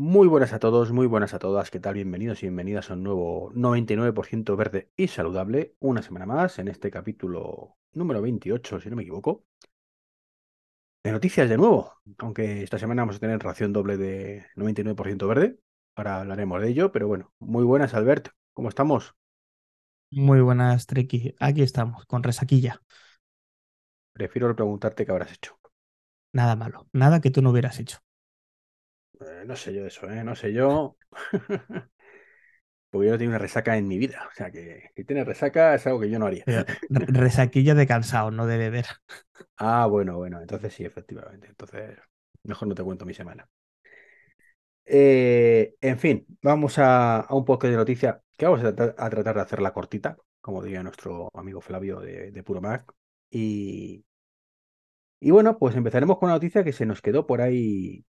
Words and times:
Muy 0.00 0.28
buenas 0.28 0.52
a 0.52 0.60
todos, 0.60 0.92
muy 0.92 1.08
buenas 1.08 1.34
a 1.34 1.40
todas. 1.40 1.72
¿Qué 1.72 1.80
tal? 1.80 1.94
Bienvenidos 1.94 2.40
y 2.40 2.46
bienvenidas 2.46 2.88
a 2.88 2.94
un 2.94 3.02
nuevo 3.02 3.50
99% 3.52 4.54
verde 4.54 4.92
y 4.96 5.08
saludable. 5.08 5.74
Una 5.80 6.02
semana 6.02 6.24
más 6.24 6.60
en 6.60 6.68
este 6.68 6.88
capítulo 6.88 7.78
número 7.94 8.22
28, 8.22 8.78
si 8.78 8.90
no 8.90 8.94
me 8.94 9.02
equivoco. 9.02 9.44
De 11.02 11.10
noticias 11.10 11.48
de 11.48 11.56
nuevo, 11.56 11.94
aunque 12.18 12.62
esta 12.62 12.78
semana 12.78 13.02
vamos 13.02 13.16
a 13.16 13.18
tener 13.18 13.40
ración 13.40 13.72
doble 13.72 13.96
de 13.96 14.46
99% 14.54 15.26
verde. 15.26 15.58
Ahora 15.96 16.20
hablaremos 16.20 16.62
de 16.62 16.68
ello, 16.68 16.92
pero 16.92 17.08
bueno, 17.08 17.32
muy 17.40 17.64
buenas, 17.64 17.92
Albert. 17.92 18.28
¿Cómo 18.54 18.68
estamos? 18.68 19.16
Muy 20.12 20.40
buenas, 20.40 20.86
Treki. 20.86 21.34
Aquí 21.40 21.62
estamos, 21.62 22.06
con 22.06 22.22
resaquilla. 22.22 22.80
Prefiero 24.12 24.54
preguntarte 24.54 25.04
qué 25.04 25.10
habrás 25.10 25.32
hecho. 25.32 25.58
Nada 26.32 26.54
malo, 26.54 26.86
nada 26.92 27.20
que 27.20 27.32
tú 27.32 27.42
no 27.42 27.50
hubieras 27.50 27.80
hecho. 27.80 27.98
Eh, 29.20 29.44
no 29.46 29.56
sé 29.56 29.74
yo 29.74 29.86
eso, 29.86 30.08
¿eh? 30.10 30.22
No 30.24 30.34
sé 30.34 30.52
yo. 30.52 30.96
Porque 32.90 33.06
yo 33.06 33.12
no 33.12 33.18
tengo 33.18 33.30
una 33.30 33.38
resaca 33.38 33.76
en 33.76 33.86
mi 33.86 33.98
vida. 33.98 34.26
O 34.30 34.34
sea 34.34 34.50
que 34.50 34.90
si 34.96 35.04
tienes 35.04 35.26
resaca 35.26 35.74
es 35.74 35.86
algo 35.86 36.00
que 36.00 36.10
yo 36.10 36.18
no 36.18 36.26
haría. 36.26 36.44
resaquilla 36.88 37.74
de 37.74 37.86
cansado, 37.86 38.30
no 38.30 38.46
de 38.46 38.58
beber. 38.58 38.86
Ah, 39.60 39.86
bueno, 39.86 40.16
bueno, 40.16 40.40
entonces 40.40 40.72
sí, 40.72 40.84
efectivamente. 40.84 41.48
Entonces, 41.48 41.98
mejor 42.44 42.68
no 42.68 42.74
te 42.74 42.82
cuento 42.82 43.04
mi 43.04 43.14
semana. 43.14 43.48
Eh, 44.84 45.74
en 45.80 45.98
fin, 45.98 46.26
vamos 46.42 46.78
a, 46.78 47.26
un 47.30 47.44
poco 47.44 47.66
de 47.66 47.76
noticia 47.76 48.22
que 48.36 48.46
vamos 48.46 48.64
a 48.64 48.74
tratar, 48.74 49.34
de 49.34 49.40
hacerla 49.40 49.72
cortita, 49.72 50.16
como 50.40 50.62
diría 50.62 50.82
nuestro 50.82 51.28
amigo 51.34 51.60
Flavio 51.60 52.00
de, 52.00 52.30
de 52.30 52.42
Puro 52.42 52.60
Mac. 52.60 52.92
Y, 53.30 54.04
y 55.20 55.30
bueno, 55.30 55.58
pues 55.58 55.76
empezaremos 55.76 56.18
con 56.18 56.26
una 56.28 56.34
noticia 56.34 56.64
que 56.64 56.72
se 56.72 56.86
nos 56.86 57.02
quedó 57.02 57.26
por 57.26 57.40
ahí 57.40 58.04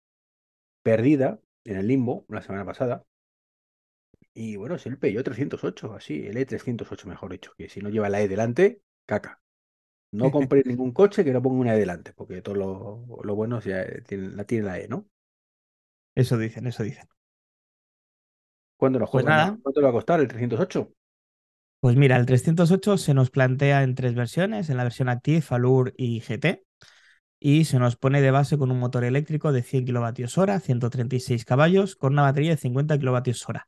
perdida 0.83 1.39
en 1.63 1.77
el 1.77 1.87
limbo 1.87 2.25
la 2.29 2.41
semana 2.41 2.65
pasada. 2.65 3.05
Y 4.33 4.55
bueno, 4.55 4.75
es 4.75 4.85
el 4.85 4.97
Peugeot 4.97 5.25
308, 5.25 5.93
así, 5.93 6.27
el 6.27 6.37
E308 6.37 7.05
mejor 7.05 7.31
dicho, 7.31 7.53
que 7.57 7.69
si 7.69 7.81
no 7.81 7.89
lleva 7.89 8.09
la 8.09 8.21
E 8.21 8.27
delante, 8.27 8.81
caca. 9.05 9.41
No 10.11 10.31
compré 10.31 10.63
ningún 10.65 10.91
coche 10.91 11.23
que 11.23 11.33
no 11.33 11.41
ponga 11.41 11.59
una 11.59 11.75
E 11.75 11.79
delante, 11.79 12.13
porque 12.13 12.41
todo 12.41 12.55
lo, 12.55 13.35
bueno 13.35 13.59
ya 13.61 13.85
la 14.09 14.43
tiene 14.43 14.65
la 14.65 14.79
E, 14.79 14.87
¿no? 14.87 15.07
Eso 16.15 16.37
dicen, 16.37 16.67
eso 16.67 16.83
dicen. 16.83 17.07
¿Cuándo 18.77 18.99
lo 18.99 19.07
pues 19.07 19.25
¿Cuánto 19.25 19.81
va 19.81 19.89
a 19.89 19.93
costar 19.93 20.21
el 20.21 20.27
308? 20.27 20.93
Pues 21.81 21.95
mira, 21.95 22.15
el 22.17 22.25
308 22.25 22.97
se 22.97 23.13
nos 23.13 23.29
plantea 23.29 23.83
en 23.83 23.95
tres 23.95 24.15
versiones, 24.15 24.69
en 24.69 24.77
la 24.77 24.83
versión 24.83 25.09
Active, 25.09 25.43
Allure 25.49 25.93
y 25.97 26.21
GT 26.21 26.68
y 27.39 27.65
se 27.65 27.79
nos 27.79 27.95
pone 27.95 28.21
de 28.21 28.31
base 28.31 28.57
con 28.57 28.71
un 28.71 28.79
motor 28.79 29.03
eléctrico 29.03 29.51
de 29.51 29.63
100 29.63 29.85
kWh, 29.85 30.59
136 30.59 31.45
caballos, 31.45 31.95
con 31.95 32.13
una 32.13 32.23
batería 32.23 32.51
de 32.51 32.57
50 32.57 32.99
kWh. 32.99 33.59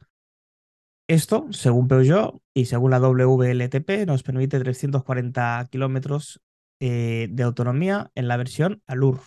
Esto, 1.08 1.48
según 1.52 1.88
Peugeot 1.88 2.42
y 2.54 2.66
según 2.66 2.92
la 2.92 3.00
WLTP, 3.00 4.06
nos 4.08 4.24
permite 4.24 4.60
340 4.60 5.68
kilómetros 5.70 6.42
eh, 6.80 7.28
de 7.30 7.44
autonomía 7.44 8.12
en 8.16 8.28
la 8.28 8.38
versión 8.38 8.82
Allure. 8.88 9.20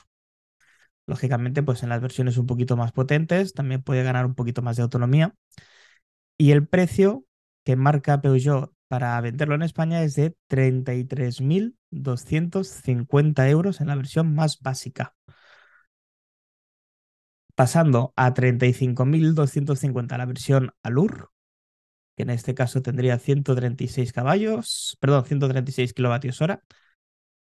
Lógicamente, 1.07 1.63
pues 1.63 1.83
en 1.83 1.91
las 1.91 2.01
versiones 2.01 2.39
un 2.39 2.47
poquito 2.47 2.77
más 2.77 2.93
potentes 2.93 3.53
también 3.53 3.83
puede 3.83 4.03
ganar 4.03 4.25
un 4.27 4.35
poquito 4.35 4.63
más 4.63 4.77
de 4.77 4.83
autonomía. 4.83 5.35
Y 6.39 6.53
el 6.53 6.67
precio 6.67 7.25
que 7.65 7.77
marca 7.77 8.21
Peugeot 8.21 8.74
para 8.89 9.21
venderlo 9.21 9.55
en 9.55 9.63
España 9.63 10.03
es 10.03 10.15
de 10.15 10.35
33.250 10.49 13.49
euros 13.49 13.81
en 13.81 13.89
la 13.89 13.97
versión 13.97 14.35
más 14.35 14.61
básica. 14.61 15.15
Pasando 17.55 18.13
a 18.17 18.35
35.250 18.35 20.19
la 20.19 20.27
versión 20.27 20.73
Alur, 20.83 21.31
que 22.17 22.25
en 22.25 22.31
este 22.31 22.55
caso 22.55 22.83
tendría 22.83 23.19
136 23.19 24.13
caballos, 24.13 24.97
perdón, 25.01 25.25
136 25.25 25.95
kilovatios 25.95 26.41
hora 26.41 26.63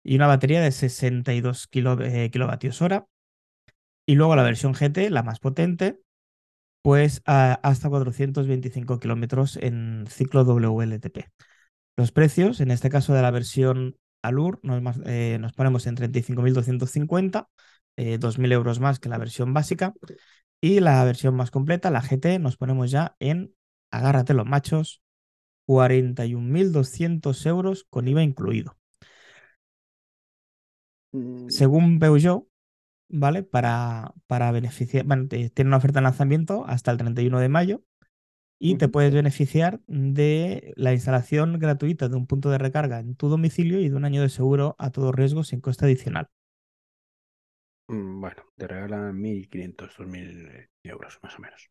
y 0.04 0.16
una 0.16 0.28
batería 0.28 0.62
de 0.62 0.72
62 0.72 1.70
eh, 1.72 2.30
kilovatios 2.32 2.82
hora. 2.82 3.08
Y 4.06 4.16
luego 4.16 4.36
la 4.36 4.44
versión 4.44 4.74
GT, 4.74 5.10
la 5.10 5.24
más 5.24 5.40
potente, 5.40 6.00
pues 6.82 7.22
hasta 7.26 7.90
425 7.90 9.00
kilómetros 9.00 9.58
en 9.58 10.06
ciclo 10.10 10.44
WLTP. 10.44 11.30
Los 11.98 12.12
precios, 12.12 12.62
en 12.62 12.72
este 12.72 12.90
caso 12.90 13.14
de 13.14 13.22
la 13.22 13.32
versión 13.32 13.98
Alur, 14.24 14.60
nos, 14.64 14.82
eh, 15.06 15.38
nos 15.40 15.54
ponemos 15.54 15.86
en 15.88 15.96
35.250, 15.96 17.50
eh, 17.98 18.18
2.000 18.20 18.52
euros 18.52 18.80
más 18.80 19.00
que 19.00 19.10
la 19.10 19.18
versión 19.18 19.54
básica. 19.54 19.94
Y 20.62 20.80
la 20.80 21.04
versión 21.04 21.36
más 21.36 21.50
completa, 21.50 21.90
la 21.90 22.02
GT, 22.02 22.40
nos 22.40 22.56
ponemos 22.56 22.92
ya 22.92 23.16
en, 23.20 23.56
agárrate 23.92 24.34
los 24.34 24.46
machos, 24.46 25.02
41.200 25.66 27.46
euros 27.48 27.86
con 27.90 28.08
IVA 28.08 28.24
incluido. 28.24 28.78
Mm. 31.14 31.50
Según 31.50 32.00
Peugeot, 32.00 32.46
¿vale? 33.12 33.44
Para, 33.44 34.14
para 34.28 34.52
beneficiar, 34.52 35.06
tiene 35.30 35.68
una 35.68 35.78
oferta 35.78 36.00
de 36.00 36.04
lanzamiento 36.04 36.66
hasta 36.68 36.92
el 36.92 36.98
31 36.98 37.40
de 37.40 37.50
mayo 37.50 37.84
y 38.60 38.76
te 38.76 38.88
puedes 38.88 39.14
beneficiar 39.14 39.82
de 39.88 40.74
la 40.76 40.94
instalación 40.94 41.58
gratuita 41.60 42.10
de 42.10 42.16
un 42.16 42.28
punto 42.28 42.52
de 42.52 42.60
recarga 42.60 43.00
en 43.00 43.16
tu 43.16 43.28
domicilio 43.28 43.80
y 43.80 43.90
de 43.90 43.96
un 43.96 44.06
año 44.06 44.22
de 44.22 44.30
seguro 44.30 44.76
a 44.78 44.92
todo 44.92 45.12
riesgo 45.12 45.44
sin 45.44 45.62
coste 45.62 45.86
adicional. 45.86 46.30
Mm, 47.88 48.22
bueno, 48.22 48.44
te 48.56 48.68
regalan 48.68 49.20
1.500, 49.20 49.96
2.000 49.98 50.70
euros 50.84 51.20
más 51.22 51.36
o 51.38 51.40
menos. 51.42 51.70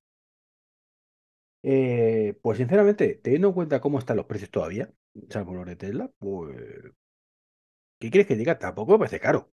Eh, 1.63 2.39
pues 2.43 2.59
sinceramente, 2.59 3.21
teniendo 3.23 3.49
en 3.49 3.55
cuenta 3.55 3.81
cómo 3.81 3.99
están 3.99 4.17
los 4.17 4.27
precios 4.27 4.51
todavía, 4.51 4.91
salvo 5.29 5.55
los 5.55 5.67
de 5.67 5.77
Tesla, 5.77 6.11
pues... 6.19 6.57
¿Qué 8.01 8.11
quieres 8.11 8.27
que 8.27 8.37
diga? 8.37 8.59
Tampoco 8.59 8.93
me 8.93 8.99
parece 8.99 9.21
caro. 9.21 9.53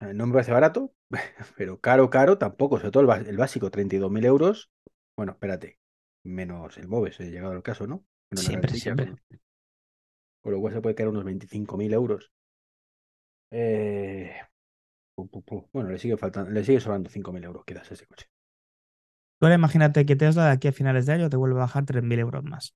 Eh, 0.00 0.14
no 0.14 0.26
me 0.26 0.32
parece 0.32 0.52
barato, 0.52 0.94
pero 1.56 1.80
caro, 1.80 2.10
caro 2.10 2.38
tampoco. 2.38 2.78
Sobre 2.78 2.90
todo 2.90 3.12
el, 3.14 3.36
básico, 3.36 3.70
32.000 3.70 4.24
euros. 4.24 4.70
Bueno, 5.16 5.32
espérate, 5.32 5.78
menos 6.24 6.78
el 6.78 6.88
MOVES, 6.88 7.20
he 7.20 7.30
llegado 7.30 7.52
al 7.52 7.62
caso, 7.62 7.86
¿no? 7.86 8.04
siempre, 8.34 8.72
siempre. 8.74 9.14
Con, 10.42 10.52
lo 10.52 10.60
cual 10.60 10.74
se 10.74 10.80
puede 10.80 10.94
quedar 10.94 11.08
unos 11.08 11.24
25.000 11.24 11.92
euros. 11.92 12.32
Eh, 13.50 14.32
bueno, 15.72 15.90
le 15.90 15.98
sigue 15.98 16.16
faltando, 16.16 16.50
le 16.50 16.62
sigue 16.62 16.80
sobrando 16.80 17.10
5.000 17.10 17.44
euros 17.44 17.64
quizás 17.64 17.90
ese 17.90 18.06
coche. 18.06 18.26
Ahora 19.40 19.54
imagínate 19.54 20.04
que 20.04 20.16
Tesla 20.16 20.46
de 20.46 20.52
aquí 20.52 20.68
a 20.68 20.72
finales 20.72 21.06
de 21.06 21.12
año 21.14 21.30
te 21.30 21.36
vuelve 21.36 21.56
a 21.56 21.60
bajar 21.60 21.84
3.000 21.84 22.18
euros 22.18 22.44
más. 22.44 22.74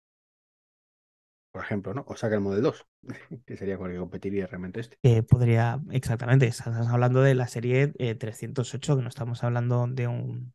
Por 1.52 1.62
ejemplo, 1.62 1.92
¿no? 1.92 2.04
O 2.08 2.16
saca 2.16 2.34
el 2.34 2.40
Model 2.40 2.62
2, 2.62 2.86
que 3.46 3.56
sería 3.56 3.76
con 3.76 3.88
el 3.88 3.96
que 3.96 4.00
competiría 4.00 4.46
realmente 4.46 4.80
este. 4.80 4.96
Eh, 5.02 5.22
podría, 5.22 5.80
exactamente, 5.90 6.46
estás 6.46 6.88
hablando 6.88 7.22
de 7.22 7.34
la 7.34 7.46
serie 7.46 7.88
308, 7.88 8.92
eh, 8.92 8.96
que 8.96 9.02
no 9.02 9.08
estamos 9.08 9.44
hablando 9.44 9.86
de 9.86 10.08
un, 10.08 10.54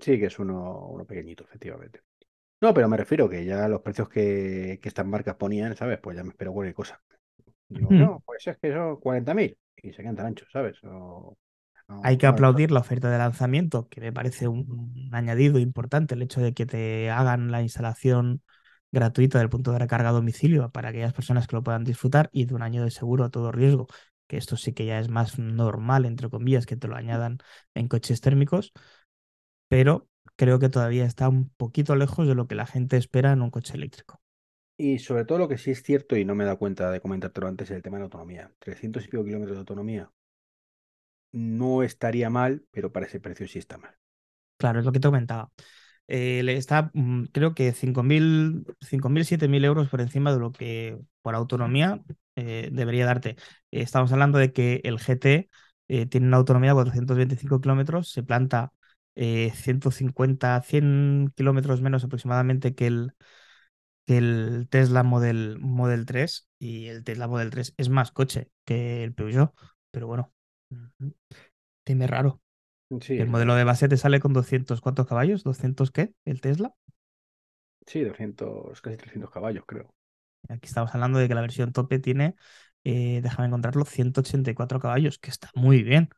Sí, 0.00 0.18
que 0.18 0.26
es 0.26 0.38
uno, 0.38 0.86
uno 0.88 1.04
pequeñito, 1.04 1.44
efectivamente. 1.44 2.02
No, 2.60 2.74
pero 2.74 2.88
me 2.88 2.96
refiero 2.96 3.28
que 3.28 3.44
ya 3.44 3.68
los 3.68 3.82
precios 3.82 4.08
que, 4.08 4.80
estas 4.82 5.06
marcas 5.06 5.36
ponían, 5.36 5.76
¿sabes? 5.76 5.98
Pues 6.00 6.16
ya 6.16 6.24
me 6.24 6.30
espero 6.30 6.52
cualquier 6.52 6.74
cosa. 6.74 7.00
Digo, 7.68 7.88
no, 7.90 8.22
pues 8.24 8.46
es 8.46 8.56
que 8.58 8.72
son 8.72 8.96
40.000 8.96 9.56
y 9.76 9.92
se 9.92 10.02
quedan 10.02 10.16
tan 10.16 10.26
anchos, 10.26 10.48
¿sabes? 10.50 10.80
Hay 12.02 12.18
que 12.18 12.26
aplaudir 12.26 12.70
la 12.70 12.80
oferta 12.80 13.10
de 13.10 13.18
lanzamiento, 13.18 13.88
que 13.88 14.00
me 14.00 14.12
parece 14.12 14.48
un, 14.48 15.08
añadido 15.12 15.58
importante 15.58 16.14
el 16.14 16.22
hecho 16.22 16.40
de 16.40 16.52
que 16.52 16.66
te 16.66 17.10
hagan 17.10 17.50
la 17.50 17.62
instalación 17.62 18.42
gratuita 18.90 19.38
del 19.38 19.48
punto 19.48 19.72
de 19.72 19.78
recarga 19.78 20.10
a 20.10 20.12
domicilio 20.12 20.70
para 20.70 20.88
aquellas 20.90 21.12
personas 21.12 21.46
que 21.46 21.56
lo 21.56 21.62
puedan 21.62 21.84
disfrutar 21.84 22.30
y 22.32 22.46
de 22.46 22.54
un 22.54 22.62
año 22.62 22.84
de 22.84 22.90
seguro 22.90 23.24
a 23.24 23.30
todo 23.30 23.52
riesgo, 23.52 23.86
que 24.26 24.36
esto 24.36 24.56
sí 24.56 24.72
que 24.72 24.86
ya 24.86 24.98
es 24.98 25.08
más 25.08 25.38
normal, 25.38 26.04
entre 26.04 26.30
comillas, 26.30 26.66
que 26.66 26.76
te 26.76 26.88
lo 26.88 26.96
añadan 26.96 27.38
en 27.74 27.88
coches 27.88 28.20
térmicos 28.20 28.72
pero 29.68 30.08
creo 30.36 30.58
que 30.58 30.68
todavía 30.68 31.04
está 31.04 31.28
un 31.28 31.50
poquito 31.50 31.94
lejos 31.96 32.26
de 32.26 32.34
lo 32.34 32.46
que 32.46 32.54
la 32.54 32.66
gente 32.66 32.96
espera 32.96 33.32
en 33.32 33.42
un 33.42 33.50
coche 33.50 33.74
eléctrico. 33.74 34.20
Y 34.76 34.98
sobre 34.98 35.24
todo 35.24 35.38
lo 35.38 35.48
que 35.48 35.58
sí 35.58 35.72
es 35.72 35.82
cierto, 35.82 36.16
y 36.16 36.24
no 36.24 36.34
me 36.34 36.44
he 36.44 36.46
dado 36.46 36.58
cuenta 36.58 36.90
de 36.90 37.00
comentártelo 37.00 37.48
antes, 37.48 37.70
es 37.70 37.76
el 37.76 37.82
tema 37.82 37.96
de 37.96 38.02
la 38.02 38.04
autonomía. 38.04 38.52
300 38.58 39.04
y 39.04 39.08
pico 39.08 39.24
kilómetros 39.24 39.56
de 39.56 39.60
autonomía 39.60 40.10
no 41.32 41.82
estaría 41.82 42.30
mal, 42.30 42.64
pero 42.70 42.92
para 42.92 43.06
ese 43.06 43.20
precio 43.20 43.46
sí 43.46 43.58
está 43.58 43.78
mal. 43.78 43.94
Claro, 44.56 44.80
es 44.80 44.84
lo 44.84 44.92
que 44.92 45.00
te 45.00 45.08
comentaba. 45.08 45.50
Eh, 46.08 46.42
está, 46.56 46.90
mm, 46.94 47.24
creo 47.32 47.54
que 47.54 47.72
5.000, 47.72 48.64
7.000 49.24 49.64
euros 49.64 49.88
por 49.88 50.00
encima 50.00 50.32
de 50.32 50.38
lo 50.38 50.52
que 50.52 50.98
por 51.22 51.34
autonomía 51.34 52.00
eh, 52.36 52.70
debería 52.72 53.06
darte. 53.06 53.36
estamos 53.70 54.10
hablando 54.12 54.38
de 54.38 54.52
que 54.52 54.80
el 54.84 54.98
GT 54.98 55.50
eh, 55.88 56.06
tiene 56.06 56.26
una 56.28 56.38
autonomía 56.38 56.70
de 56.70 56.74
425 56.74 57.60
kilómetros, 57.60 58.10
se 58.10 58.22
planta 58.22 58.72
150, 59.14 60.58
eh, 60.58 60.62
100 60.64 61.32
kilómetros 61.36 61.82
menos 61.82 62.04
aproximadamente 62.04 62.74
que 62.74 62.86
el, 62.86 63.12
que 64.06 64.18
el 64.18 64.68
Tesla 64.70 65.02
Model, 65.02 65.58
Model 65.60 66.06
3 66.06 66.48
y 66.58 66.86
el 66.88 67.04
Tesla 67.04 67.28
Model 67.28 67.50
3 67.50 67.74
es 67.76 67.88
más 67.90 68.12
coche 68.12 68.50
que 68.64 69.04
el 69.04 69.14
Peugeot, 69.14 69.54
pero 69.90 70.06
bueno, 70.06 70.32
dime 71.84 72.06
raro. 72.06 72.40
Sí, 73.00 73.18
El 73.18 73.26
lo 73.26 73.28
modelo 73.28 73.54
de- 73.54 73.64
base 73.64 73.86
te 73.88 73.98
sale 73.98 74.18
con 74.20 74.32
200, 74.32 74.80
¿cuántos 74.80 75.06
caballos? 75.06 75.44
¿200 75.44 75.90
qué? 75.90 76.14
¿El 76.24 76.40
Tesla? 76.40 76.74
sí, 77.86 78.02
200, 78.04 78.80
casi 78.80 78.96
300 78.96 79.30
caballos, 79.30 79.64
creo. 79.66 79.92
Aquí 80.48 80.66
estamos 80.66 80.94
hablando 80.94 81.18
de 81.18 81.28
que 81.28 81.34
la 81.34 81.40
versión 81.42 81.72
tope 81.72 81.98
tiene, 81.98 82.34
eh, 82.84 83.20
déjame 83.22 83.46
encontrarlo, 83.48 83.84
184 83.84 84.80
caballos, 84.80 85.18
que 85.18 85.30
está 85.30 85.50
muy 85.54 85.82
bien. 85.82 86.08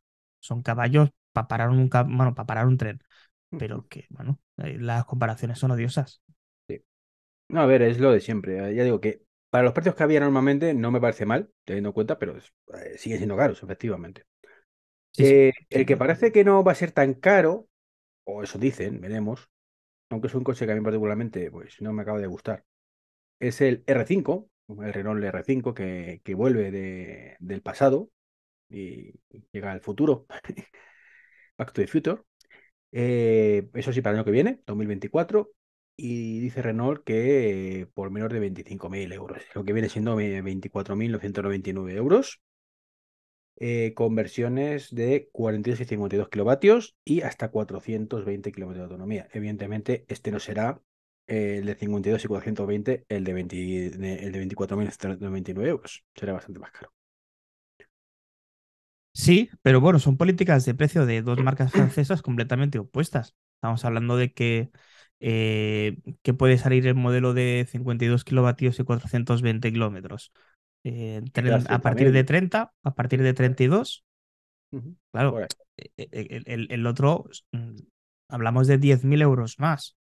Son 0.40 0.62
caballos 0.62 1.10
para 1.32 1.48
parar 1.48 1.70
un, 1.70 1.88
bueno, 1.90 2.34
para 2.34 2.46
parar 2.46 2.66
un 2.66 2.76
tren, 2.78 3.02
pero 3.56 3.86
que, 3.88 4.06
bueno, 4.10 4.40
eh, 4.58 4.78
las 4.78 5.04
comparaciones 5.06 5.58
son 5.58 5.72
odiosas. 5.72 6.22
Sí. 6.68 6.84
No, 7.48 7.62
a 7.62 7.66
ver, 7.66 7.82
es 7.82 7.98
lo 8.00 8.12
de 8.12 8.20
siempre. 8.20 8.58
eh, 8.72 8.76
Ya 8.76 8.84
digo 8.84 9.00
que 9.00 9.22
para 9.50 9.64
los 9.64 9.72
precios 9.74 9.96
que 9.96 10.04
había 10.04 10.20
normalmente 10.20 10.74
no 10.74 10.90
me 10.90 11.00
parece 11.02 11.26
mal, 11.26 11.52
teniendo 11.64 11.90
en 11.90 11.94
cuenta, 11.94 12.18
pero 12.18 12.36
eh, 12.38 12.98
siguen 12.98 13.18
siendo 13.20 13.36
caros, 13.38 13.62
efectivamente. 13.62 14.24
Sí, 15.12 15.24
sí, 15.26 15.34
Eh, 15.34 15.52
el 15.70 15.86
que 15.86 15.96
parece 15.96 16.32
que 16.32 16.44
no 16.44 16.62
va 16.64 16.72
a 16.72 16.74
ser 16.74 16.92
tan 16.92 17.14
caro, 17.14 17.68
o 18.24 18.42
eso 18.44 18.58
dicen, 18.58 19.00
veremos, 19.00 19.50
aunque 20.10 20.28
es 20.28 20.34
un 20.34 20.44
coche 20.44 20.66
que 20.66 20.72
a 20.72 20.76
mí 20.76 20.82
particularmente 20.82 21.50
pues, 21.50 21.80
no 21.82 21.92
me 21.92 22.02
acaba 22.02 22.20
de 22.20 22.28
gustar, 22.28 22.64
es 23.40 23.60
el 23.62 23.84
R5, 23.86 24.50
el 24.68 24.94
Renault 24.94 25.24
R5 25.24 25.74
que, 25.74 26.20
que 26.24 26.34
vuelve 26.34 26.70
de- 26.72 27.36
del 27.40 27.62
pasado 27.62 28.10
y 28.70 29.14
llega 29.52 29.72
al 29.72 29.80
futuro, 29.82 30.26
Back 31.58 31.72
to 31.72 31.82
the 31.82 31.86
Future. 31.86 32.22
Eh, 32.92 33.68
eso 33.74 33.92
sí, 33.92 34.02
para 34.02 34.12
el 34.14 34.18
año 34.20 34.24
que 34.24 34.30
viene, 34.32 34.62
2024. 34.66 35.50
Y 35.96 36.40
dice 36.40 36.62
Renault 36.62 37.04
que 37.04 37.80
eh, 37.82 37.86
por 37.86 38.10
menos 38.10 38.30
de 38.32 38.40
25.000 38.40 39.12
euros, 39.12 39.42
lo 39.54 39.64
que 39.64 39.72
viene 39.74 39.88
siendo 39.90 40.18
eh, 40.20 40.42
24.999 40.42 41.98
euros, 41.98 42.40
eh, 43.60 43.94
con 43.94 44.14
versiones 44.16 44.94
de 44.94 45.30
42 45.32 45.80
y 45.80 45.86
52 45.86 46.28
kilovatios 46.30 46.96
y 47.04 47.22
hasta 47.22 47.50
420 47.50 48.52
kilómetros 48.52 48.80
de 48.88 48.92
autonomía. 48.94 49.28
Evidentemente, 49.32 50.06
este 50.08 50.32
no 50.32 50.40
será 50.40 50.82
eh, 51.28 51.58
el 51.58 51.66
de 51.66 51.76
52 51.76 52.24
y 52.24 52.28
420, 52.28 53.04
el 53.08 53.24
de, 53.24 53.32
20 53.34 53.56
de- 53.56 54.14
el 54.26 54.32
de 54.32 54.38
24.999 54.38 55.70
euros. 55.70 56.04
Será 56.16 56.32
bastante 56.34 56.60
más 56.60 56.72
caro. 56.72 56.92
Sí, 59.12 59.50
pero 59.62 59.80
bueno, 59.80 59.98
son 59.98 60.16
políticas 60.16 60.64
de 60.64 60.74
precio 60.74 61.04
de 61.04 61.22
dos 61.22 61.38
marcas 61.40 61.72
francesas 61.72 62.22
completamente 62.22 62.78
opuestas. 62.78 63.34
Estamos 63.56 63.84
hablando 63.84 64.16
de 64.16 64.32
que, 64.32 64.70
eh, 65.20 65.98
que 66.22 66.32
puede 66.34 66.58
salir 66.58 66.86
el 66.86 66.94
modelo 66.94 67.34
de 67.34 67.66
52 67.70 68.24
kilovatios 68.24 68.78
y 68.78 68.84
420 68.84 69.72
kilómetros. 69.72 70.32
Eh, 70.84 71.22
tren- 71.32 71.66
a 71.68 71.82
partir 71.82 72.10
30.000. 72.10 72.12
de 72.12 72.24
30, 72.24 72.72
a 72.82 72.94
partir 72.94 73.22
de 73.22 73.34
32, 73.34 74.04
Ujú, 74.72 74.96
claro, 75.12 75.30
por 75.30 75.42
ahí. 75.42 75.48
e- 75.76 75.90
e- 75.98 76.08
el, 76.36 76.44
el- 76.46 76.68
el 76.72 76.86
otro, 76.86 77.26
mm, 77.52 77.76
hablamos 78.28 78.66
de 78.68 78.78
10.000 78.78 79.22
euros 79.22 79.58
más. 79.58 79.96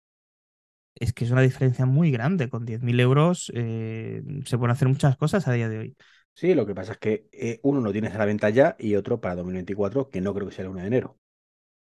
Es 0.95 1.13
que 1.13 1.25
es 1.25 1.31
una 1.31 1.43
diferencia 1.43 1.87
muy 1.87 2.11
grande. 2.11 2.49
Con 2.49 2.65
10.000 2.67 2.99
euros 3.01 3.51
eh, 3.55 4.23
se 4.47 4.59
pueden 4.59 4.73
hacer 4.73 4.89
muchas 4.89 5.17
cosas 5.17 5.47
a 5.49 5.53
día 5.53 5.69
de 5.69 5.79
hoy. 5.79 5.97
Sí, 6.35 6.55
lo 6.55 6.65
que 6.67 6.75
pasa 6.75 6.93
es 6.93 6.99
que 6.99 7.29
eh, 7.33 7.61
uno 7.63 7.81
lo 7.83 7.93
tienes 7.93 8.15
a 8.15 8.19
la 8.19 8.25
venta 8.25 8.49
ya 8.51 8.77
y 8.79 8.95
otro 8.95 9.21
para 9.21 9.35
2024, 9.37 10.09
que 10.11 10.21
no 10.23 10.33
creo 10.35 10.49
que 10.49 10.55
sea 10.55 10.65
el 10.65 10.71
1 10.71 10.81
de 10.81 10.87
enero. 10.87 11.19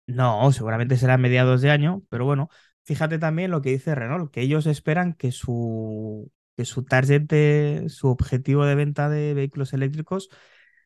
No, 0.06 0.52
seguramente 0.52 0.96
será 0.98 1.14
a 1.14 1.18
mediados 1.18 1.62
de 1.62 1.70
año, 1.70 2.02
pero 2.10 2.26
bueno, 2.26 2.50
fíjate 2.84 3.18
también 3.18 3.50
lo 3.50 3.62
que 3.62 3.70
dice 3.70 3.94
Renault, 3.94 4.30
que 4.30 4.42
ellos 4.42 4.66
esperan 4.66 5.14
que 5.14 5.32
su, 5.32 6.30
que 6.56 6.64
su 6.64 6.84
target, 6.84 7.22
de- 7.22 7.86
su 7.88 8.08
objetivo 8.08 8.64
de 8.64 8.74
venta 8.74 9.08
de 9.08 9.34
vehículos 9.34 9.72
eléctricos 9.72 10.28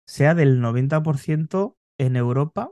sea 0.05 0.35
del 0.35 0.61
90% 0.61 1.76
en 1.99 2.17
Europa 2.17 2.70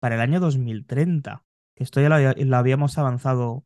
para 0.00 0.16
el 0.16 0.20
año 0.20 0.40
2030. 0.40 1.44
Que 1.74 1.84
esto 1.84 2.00
ya 2.00 2.08
lo, 2.08 2.18
lo 2.18 2.56
habíamos 2.56 2.98
avanzado 2.98 3.64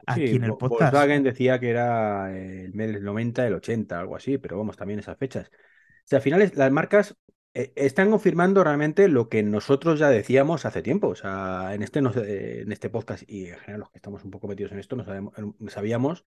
Sí, 0.00 0.04
aquí 0.06 0.36
en 0.36 0.44
el 0.44 0.50
podcast. 0.56 0.92
Volkswagen 0.92 1.22
decía 1.22 1.60
que 1.60 1.70
era 1.70 2.34
el 2.36 2.72
mes 2.74 2.92
del 2.92 3.04
90, 3.04 3.46
el 3.46 3.54
80, 3.54 4.00
algo 4.00 4.16
así, 4.16 4.38
pero 4.38 4.56
vamos, 4.58 4.76
también 4.76 4.98
esas 4.98 5.16
fechas. 5.18 5.48
O 5.48 6.06
sea, 6.06 6.16
al 6.18 6.22
final 6.22 6.50
las 6.54 6.72
marcas 6.72 7.16
eh, 7.54 7.72
están 7.76 8.10
confirmando 8.10 8.64
realmente 8.64 9.08
lo 9.08 9.28
que 9.28 9.42
nosotros 9.42 9.98
ya 9.98 10.08
decíamos 10.08 10.64
hace 10.64 10.82
tiempo. 10.82 11.08
O 11.08 11.14
sea, 11.14 11.74
en 11.74 11.82
este, 11.82 11.98
en 12.00 12.72
este 12.72 12.90
podcast 12.90 13.22
y 13.28 13.46
en 13.48 13.58
general 13.58 13.80
los 13.80 13.90
que 13.90 13.98
estamos 13.98 14.24
un 14.24 14.30
poco 14.30 14.48
metidos 14.48 14.72
en 14.72 14.78
esto, 14.80 14.96
no 14.96 15.04
sabemos- 15.04 15.34
sabíamos 15.68 16.24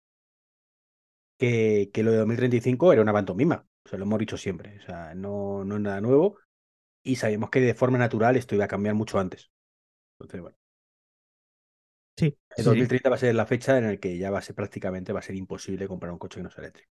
que, 1.48 1.92
que 1.94 2.04
lo 2.04 2.12
de 2.12 2.18
2035 2.18 2.94
era 2.94 3.01
una 3.01 3.13
pantomima. 3.13 3.66
O 3.86 3.90
sea, 3.90 4.00
lo 4.00 4.06
hemos 4.06 4.19
dicho 4.19 4.38
siempre. 4.38 4.78
O 4.80 4.81
sea, 4.84 5.13
no, 5.16 5.63
no 5.66 5.75
es 5.75 5.81
nada 5.81 6.01
nuevo. 6.01 6.38
Y 7.04 7.18
sabíamos 7.18 7.50
que 7.51 7.62
de 7.62 7.75
forma 7.75 7.98
natural 8.00 8.38
esto 8.38 8.56
iba 8.56 8.66
a 8.66 8.68
cambiar 8.69 8.95
mucho 8.95 9.19
antes. 9.19 9.51
Entonces, 10.19 10.42
bueno. 10.42 10.57
Sí, 12.18 12.36
El 12.56 12.66
sí, 12.66 12.72
sí. 12.72 12.78
2030 12.78 13.10
va 13.13 13.16
a 13.16 13.19
ser 13.24 13.34
la 13.36 13.45
fecha 13.45 13.78
en 13.78 13.88
la 13.88 13.98
que 13.98 14.18
ya 14.18 14.31
va 14.31 14.40
a 14.40 14.42
ser 14.42 14.56
prácticamente 14.56 15.13
va 15.13 15.19
a 15.19 15.24
ser 15.24 15.36
imposible 15.36 15.88
comprar 15.88 16.12
un 16.13 16.19
coche 16.19 16.38
que 16.40 16.44
no 16.44 16.51
sea 16.51 16.62
eléctrico. 16.63 16.92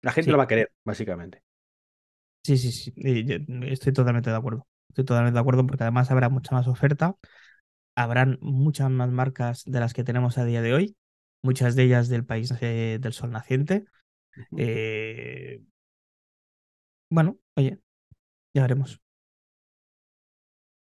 La 0.00 0.12
gente 0.12 0.32
lo 0.32 0.38
Sí, 0.38 0.38
va 0.38 0.44
a 0.44 0.46
querer, 0.46 0.72
básicamente. 0.84 1.42
sí, 2.42 2.56
sí, 2.58 2.72
sí. 2.72 2.92
Estoy 3.68 3.92
totalmente 3.92 4.30
de 4.30 4.36
acuerdo. 4.36 4.66
Estoy 4.88 5.04
totalmente 5.04 5.34
de 5.34 5.40
acuerdo 5.40 5.66
porque 5.66 5.82
además 5.84 6.10
habrá 6.10 6.28
mucha 6.28 6.54
más 6.54 6.68
oferta. 6.68 7.14
habrán 7.96 8.38
muchas 8.42 8.90
más 8.90 9.10
marcas 9.10 9.64
de 9.66 9.80
las 9.80 9.94
que 9.94 10.04
tenemos 10.04 10.38
a 10.38 10.44
día 10.46 10.62
de 10.62 10.74
hoy, 10.74 10.96
muchas 11.42 11.76
de 11.76 11.84
ellas 11.84 12.08
del 12.08 12.24
país 12.24 12.52
eh, 12.60 12.98
del 13.00 13.12
sol 13.12 13.30
naciente. 13.30 13.86
Eh, 14.56 15.62
bueno, 17.10 17.38
oye, 17.54 17.78
ya 18.54 18.62
veremos. 18.62 19.00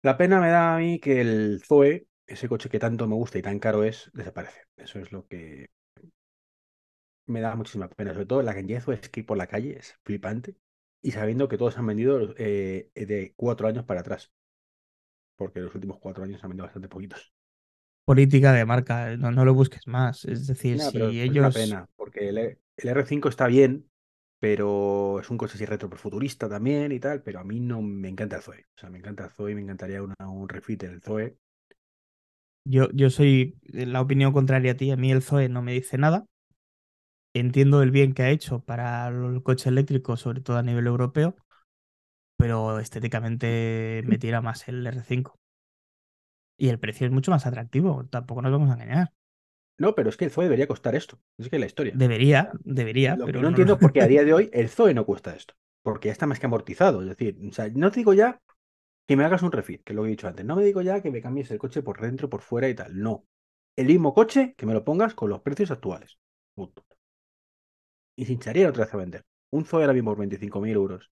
La 0.03 0.17
pena 0.17 0.41
me 0.41 0.49
da 0.51 0.75
a 0.75 0.79
mí 0.79 0.99
que 1.01 1.21
el 1.21 1.63
Zoe, 1.67 2.07
ese 2.27 2.49
coche 2.49 2.69
que 2.69 2.79
tanto 2.79 3.07
me 3.07 3.15
gusta 3.15 3.39
y 3.39 3.43
tan 3.43 3.59
caro 3.59 3.85
es, 3.85 4.11
desaparece. 4.15 4.63
Eso 4.77 4.99
es 5.01 5.13
lo 5.13 5.27
que 5.27 5.69
me 7.27 7.41
da 7.41 7.55
muchísima 7.57 7.89
pena. 7.89 8.13
Sobre 8.13 8.27
todo 8.27 8.43
la 8.43 8.55
cantidad 8.55 8.79
de 8.79 8.85
Zoes 8.85 9.09
que 9.09 9.21
hay 9.21 9.25
por 9.27 9.37
la 9.37 9.47
calle 9.47 9.79
es 9.79 9.95
flipante. 10.05 10.57
Y 11.03 11.13
sabiendo 11.13 11.49
que 11.49 11.59
todos 11.59 11.79
han 11.79 11.87
vendido 11.87 12.35
eh, 12.39 12.91
de 12.95 13.35
cuatro 13.37 13.69
años 13.69 13.85
para 13.85 14.01
atrás. 14.01 14.33
Porque 15.37 15.61
los 15.61 15.75
últimos 15.75 15.99
cuatro 15.99 16.25
años 16.25 16.43
han 16.45 16.51
vendido 16.51 16.67
bastante 16.67 16.89
poquitos. 16.89 17.33
Política 18.07 18.53
de 18.55 18.65
marca, 18.65 19.17
no, 19.19 19.31
no 19.33 19.45
lo 19.45 19.53
busques 19.55 19.87
más. 19.87 20.25
Es 20.25 20.47
decir, 20.47 20.81
si 20.81 21.21
es 21.25 21.39
una 21.39 21.53
ellos, 21.53 21.53
pena, 21.53 21.89
porque 21.97 22.29
el, 22.29 22.39
el 22.39 22.89
R5 22.89 23.29
está 23.29 23.47
bien, 23.47 23.89
pero 24.39 25.21
es 25.21 25.31
un 25.31 25.39
coche 25.39 25.55
así 25.57 25.65
retrofuturista 25.67 26.49
también 26.49 26.93
y 26.93 27.01
tal, 27.01 27.23
pero 27.23 27.41
a 27.41 27.45
mí 27.45 27.61
no 27.61 27.83
me 27.83 28.09
encanta 28.09 28.37
el 28.37 28.43
Zoe. 28.43 28.67
O 28.77 28.79
sea, 28.81 28.91
me 28.91 28.99
encanta 28.99 29.25
el 29.25 29.31
Zoe, 29.31 29.55
me 29.55 29.63
encantaría 29.63 30.03
una- 30.03 30.29
un 30.29 30.49
refit 30.49 30.83
en 30.85 30.93
el 30.95 31.03
Zoe. 31.03 31.37
yo, 32.65 32.89
yo 32.93 33.11
soy 33.11 33.59
la 33.65 34.01
opinión 34.01 34.33
contraria 34.33 34.73
a 34.73 34.77
ti, 34.77 34.91
a 34.91 34.97
mí 34.97 35.11
el 35.13 35.23
Zoe 35.23 35.49
no 35.49 35.63
me 35.63 35.73
dice 35.73 35.99
nada. 35.99 36.27
Entiendo 37.35 37.83
el 37.83 37.91
bien 37.93 38.15
que 38.15 38.23
ha 38.25 38.31
hecho 38.31 38.61
para 38.65 39.07
el 39.09 39.41
coche 39.45 39.69
eléctrico, 39.69 40.17
sobre 40.17 40.41
todo 40.41 40.57
a 40.57 40.63
nivel 40.65 40.87
europeo, 40.89 41.37
pero 42.37 42.79
estéticamente 42.81 44.03
me 44.07 44.19
tira 44.19 44.41
más 44.41 44.69
el 44.69 44.87
R5. 44.87 45.39
Y 46.59 46.69
el 46.69 46.79
precio 46.79 47.07
es 47.07 47.13
mucho 47.13 47.31
más 47.31 47.47
atractivo, 47.47 48.07
tampoco 48.11 48.43
nos 48.43 48.53
vamos 48.53 48.71
a 48.71 48.75
engañar. 48.75 49.13
No, 49.79 49.95
pero 49.95 50.09
es 50.09 50.17
que 50.17 50.25
el 50.25 50.31
Zoe 50.31 50.45
debería 50.45 50.67
costar 50.67 50.95
esto. 50.95 51.21
Es 51.39 51.49
que 51.51 51.57
es 51.57 51.61
la 51.61 51.67
historia. 51.67 51.93
Debería, 51.95 52.51
debería, 52.65 53.17
Lo 53.17 53.27
que 53.27 53.33
pero 53.33 53.41
no 53.41 53.43
no. 53.43 53.49
entiendo 53.49 53.75
es 53.75 53.79
por 53.79 53.93
qué 53.93 54.01
a 54.03 54.07
día 54.09 54.25
de 54.25 54.33
hoy 54.33 54.51
el 54.53 54.69
Zoe 54.69 54.95
no 54.95 55.05
cuesta 55.05 55.35
esto. 55.35 55.55
Porque 55.83 56.09
ya 56.09 56.13
está 56.13 56.27
más 56.27 56.41
que 56.41 56.47
amortizado. 56.47 57.03
Es 57.03 57.09
decir, 57.09 57.39
o 57.49 57.53
sea, 57.53 57.69
no 57.75 57.91
te 57.91 58.01
digo 58.01 58.15
ya 58.15 58.41
que 59.07 59.17
me 59.17 59.25
hagas 59.25 59.43
un 59.43 59.53
refit, 59.53 59.83
que 59.85 59.93
es 59.93 59.97
lo 59.97 60.03
que 60.03 60.09
he 60.09 60.11
dicho 60.11 60.29
antes. 60.29 60.45
No 60.47 60.57
me 60.57 60.65
digo 60.65 60.83
ya 60.83 61.01
que 61.03 61.11
me 61.11 61.23
cambies 61.23 61.51
el 61.51 61.59
coche 61.59 61.83
por 61.83 62.01
dentro, 62.01 62.29
por 62.31 62.41
fuera 62.43 62.69
y 62.69 62.75
tal. 62.75 62.99
No. 62.99 63.27
El 63.77 63.87
mismo 63.87 64.15
coche 64.15 64.55
que 64.57 64.67
me 64.67 64.75
lo 64.75 64.85
pongas 64.85 65.15
con 65.15 65.31
los 65.31 65.43
precios 65.43 65.71
actuales. 65.71 66.19
Punto. 66.55 66.85
Y 68.15 68.27
se 68.27 68.33
hincharía 68.35 68.69
otra 68.69 68.85
vez 68.85 68.93
a 68.95 68.99
vender. 68.99 69.25
Un 69.51 69.65
Zoe 69.65 69.83
ahora 69.83 69.95
mismo 69.95 70.11
por 70.11 70.19
25.000 70.19 70.75
euros. 70.75 71.11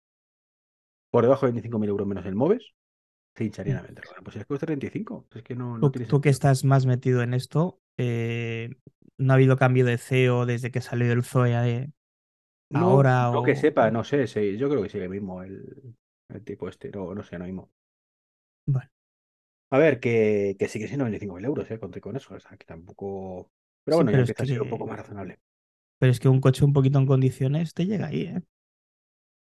Por 1.11 1.23
debajo 1.23 1.45
de 1.45 1.49
25.000 1.53 1.89
euros 1.89 2.07
menos 2.07 2.25
el 2.25 2.35
Moves. 2.35 2.73
Se 3.35 3.43
hincharían 3.45 3.77
a 3.77 3.81
vender. 3.81 4.03
Bueno, 4.05 4.23
pues 4.23 4.35
es 4.35 4.43
que 4.43 4.47
cuesta 4.47 4.65
35. 4.65 5.27
Es 5.33 5.43
que 5.43 5.55
no, 5.55 5.77
no 5.77 5.91
Tú, 5.91 5.99
tú 6.05 6.21
que 6.21 6.29
estás 6.29 6.63
más 6.63 6.85
metido 6.85 7.21
en 7.21 7.33
esto, 7.33 7.79
eh, 7.97 8.75
¿no 9.17 9.33
ha 9.33 9.35
habido 9.35 9.57
cambio 9.57 9.85
de 9.85 9.97
CEO 9.97 10.45
desde 10.45 10.71
que 10.71 10.81
salió 10.81 11.11
el 11.11 11.23
Zoe 11.23 11.53
eh, 11.53 11.91
No, 12.69 12.79
ahora 12.79 13.31
no 13.31 13.43
que 13.43 13.55
sepa, 13.55 13.91
no 13.91 14.03
sé. 14.03 14.27
sí, 14.27 14.57
yo 14.57 14.69
creo 14.69 14.81
que 14.81 14.89
sigue 14.89 15.09
mismo 15.09 15.41
el, 15.43 15.95
el 16.29 16.43
tipo 16.43 16.67
este. 16.67 16.89
No, 16.91 17.13
no 17.15 17.23
sé, 17.23 17.37
no 17.39 17.45
mismo. 17.45 17.71
Bueno, 18.65 18.89
A 19.71 19.77
ver, 19.79 19.99
que, 19.99 20.55
que 20.59 20.67
sigue 20.67 20.87
siendo 20.87 21.05
25.000 21.05 21.45
euros, 21.45 21.69
¿eh? 21.71 21.79
Conté 21.79 22.01
con 22.01 22.15
eso. 22.15 22.35
O 22.35 22.39
sea, 22.39 22.57
que 22.57 22.65
tampoco. 22.65 23.51
Pero 23.83 23.97
sí, 23.97 24.03
bueno, 24.03 24.11
ya 24.11 24.17
pero 24.17 24.23
es 24.23 24.29
empieza 24.29 24.43
a 24.43 24.45
ser 24.45 24.61
un 24.61 24.69
poco 24.69 24.85
que, 24.85 24.91
más 24.91 24.99
razonable. 24.99 25.39
pero 25.99 26.11
es 26.11 26.19
que 26.19 26.29
un 26.29 26.41
coche 26.41 26.65
un 26.65 26.73
poquito 26.73 26.99
en 26.99 27.05
condiciones 27.05 27.73
te 27.73 27.85
llega 27.85 28.07
ahí, 28.07 28.23
¿eh? 28.23 28.43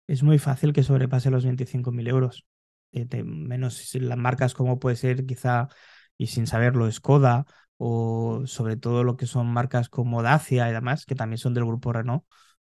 Es 0.07 0.23
muy 0.23 0.39
fácil 0.39 0.73
que 0.73 0.83
sobrepase 0.83 1.29
los 1.29 1.45
25.000 1.45 2.07
euros. 2.09 2.45
Eh, 2.91 3.07
menos 3.23 3.93
las 3.95 4.17
marcas 4.17 4.53
como 4.53 4.79
puede 4.79 4.95
ser 4.95 5.25
quizá, 5.25 5.69
y 6.17 6.27
sin 6.27 6.47
saberlo, 6.47 6.91
Skoda, 6.91 7.45
o 7.77 8.43
sobre 8.45 8.77
todo 8.77 9.03
lo 9.03 9.15
que 9.17 9.25
son 9.27 9.47
marcas 9.51 9.89
como 9.89 10.23
Dacia 10.23 10.69
y 10.69 10.73
demás, 10.73 11.05
que 11.05 11.15
también 11.15 11.37
son 11.37 11.53
del 11.53 11.65
grupo 11.65 11.93
Renault. 11.93 12.23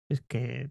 Es 0.09 0.21
que 0.21 0.69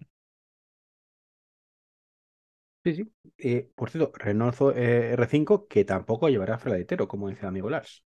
Sí, 2.85 2.95
sí. 2.95 3.13
Eh, 3.39 3.71
por 3.75 3.91
cierto, 3.91 4.13
Renault 4.15 4.57
eh, 4.77 5.13
R5 5.13 5.67
que 5.67 5.85
tampoco 5.85 6.29
llevará 6.29 6.59
freladetero, 6.59 7.09
como 7.09 7.29
dice 7.29 7.43
el 7.43 7.49
amigo 7.49 7.71
Lars. 7.71 8.05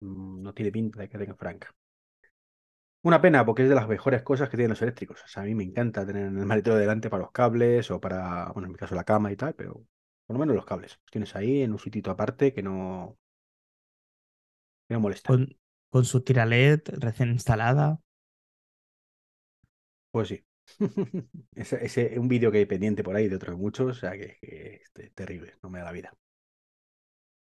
Mm, 0.00 0.42
no 0.42 0.52
tiene 0.54 0.70
pinta 0.72 1.00
de 1.00 1.08
que 1.08 1.18
tenga 1.18 1.34
franca. 1.34 1.74
Una 3.02 3.20
pena, 3.20 3.44
porque 3.46 3.62
es 3.64 3.68
de 3.68 3.74
las 3.74 3.88
mejores 3.88 4.22
cosas 4.22 4.48
que 4.48 4.56
tienen 4.56 4.70
los 4.70 4.82
eléctricos. 4.82 5.22
O 5.24 5.28
sea, 5.28 5.42
a 5.42 5.46
mí 5.46 5.54
me 5.54 5.64
encanta 5.64 6.04
tener 6.06 6.24
el 6.26 6.32
maletero 6.46 6.76
delante 6.76 7.08
para 7.10 7.22
los 7.22 7.32
cables 7.32 7.90
o 7.90 8.00
para, 8.00 8.50
bueno, 8.52 8.66
en 8.66 8.72
mi 8.72 8.78
caso 8.78 8.94
la 8.94 9.04
cama 9.04 9.32
y 9.32 9.36
tal, 9.36 9.54
pero 9.54 9.82
por 10.28 10.36
lo 10.36 10.40
menos 10.40 10.56
los 10.56 10.66
cables. 10.66 10.92
Los 11.02 11.12
tienes 11.12 11.36
ahí 11.36 11.62
en 11.62 11.72
un 11.72 11.80
sitito 11.80 12.12
aparte 12.12 12.54
que 12.54 12.62
no, 12.62 13.18
que 14.88 14.94
no 14.94 15.00
molesta. 15.00 15.28
Con, 15.28 15.56
con 15.90 16.04
su 16.04 16.22
tira 16.22 16.44
LED 16.44 16.82
recién 16.98 17.30
instalada. 17.30 18.00
Pues 20.10 20.28
sí. 20.28 20.44
ese, 21.54 21.84
ese- 21.84 22.18
un 22.18 22.28
vídeo 22.28 22.50
que 22.52 22.58
hay 22.58 22.66
pendiente 22.66 23.02
por 23.04 23.16
ahí 23.16 23.28
de 23.28 23.36
otros 23.36 23.56
muchos, 23.56 23.90
o 23.90 23.94
sea 24.00 24.12
que, 24.12 24.36
que 24.40 24.82
es 24.96 25.14
terrible, 25.14 25.54
no 25.62 25.70
me 25.70 25.78
da 25.80 25.86
la 25.86 25.92
vida. 25.92 26.12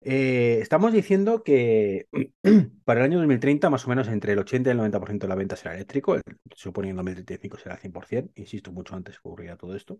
Eh, 0.02 0.60
estamos 0.62 0.94
diciendo 0.94 1.44
que 1.44 2.08
para 2.86 3.00
el 3.02 3.06
año 3.06 3.18
2030, 3.18 3.70
más 3.70 3.86
o 3.86 3.90
menos 3.90 4.08
entre 4.08 4.34
el 4.34 4.40
80 4.40 4.70
y 4.70 4.72
el 4.72 4.78
90% 4.78 5.26
de 5.28 5.30
la 5.30 5.36
venta 5.36 5.56
será 5.56 5.76
eléctrico, 5.76 6.16
el- 6.16 6.22
suponiendo 6.56 7.00
2035 7.00 7.58
será 7.58 7.76
el 7.76 7.82
100%, 7.82 8.32
insisto, 8.36 8.72
mucho 8.72 8.96
antes 8.96 9.16
que 9.20 9.28
ocurría 9.28 9.58
todo 9.58 9.76
esto. 9.76 10.00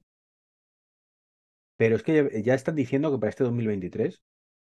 Pero 1.78 1.96
es 1.96 2.04
que 2.04 2.42
ya, 2.44 2.56
están 2.56 2.76
diciendo 2.76 3.12
que 3.12 3.20
para 3.20 3.30
este 3.30 3.44
2023, 3.44 4.22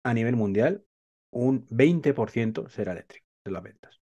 a 0.04 0.14
nivel 0.14 0.36
mundial, 0.36 0.84
un 1.30 1.66
20% 1.68 2.68
será 2.68 2.92
eléctrico 2.92 3.26
de 3.44 3.50
las 3.50 3.62
ventas. 3.62 4.00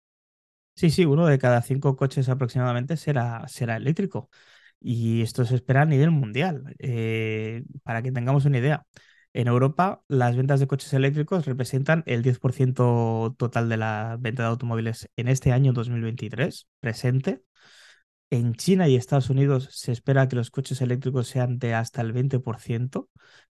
Sí, 0.76 0.90
sí, 0.90 1.06
uno 1.06 1.26
de 1.28 1.40
cada 1.40 1.62
cinco 1.62 1.96
coches 1.96 2.30
aproximadamente 2.30 2.98
será, 2.98 3.48
será 3.48 3.76
eléctrico. 3.78 4.30
Y 4.80 5.22
esto 5.22 5.44
se 5.46 5.56
espera 5.56 5.82
a 5.82 5.86
nivel 5.86 6.12
mundial. 6.12 6.76
Eh, 6.80 7.64
para 7.84 8.02
que 8.02 8.12
tengamos 8.12 8.46
una 8.46 8.60
idea, 8.60 8.86
en 9.34 9.48
Europa 9.48 10.04
las 10.08 10.36
ventas 10.36 10.60
de 10.60 10.68
coches 10.68 10.94
eléctricos 10.94 11.46
representan 11.46 12.04
el 12.06 12.24
10% 12.24 13.36
total 13.38 13.70
de 13.70 13.78
la 13.78 14.18
venta 14.20 14.44
de 14.44 14.50
automóviles 14.50 15.10
en 15.18 15.28
este 15.28 15.52
año 15.52 15.74
2023, 15.74 16.68
presente. 16.80 17.44
En 18.32 18.54
China 18.56 18.88
y 18.88 18.96
Estados 18.96 19.30
Unidos 19.30 19.70
se 19.72 19.92
espera 19.92 20.28
que 20.28 20.36
los 20.36 20.52
coches 20.52 20.82
eléctricos 20.82 21.28
sean 21.28 21.60
de 21.60 21.74
hasta 21.74 22.02
el 22.02 22.14
20% 22.14 23.10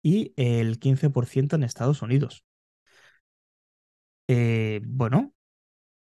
y 0.03 0.33
el 0.37 0.79
15% 0.79 1.57
en 1.57 1.65
Estados 1.65 2.03
Unidos. 2.03 2.45
Eh, 4.29 4.81
bueno, 4.87 5.35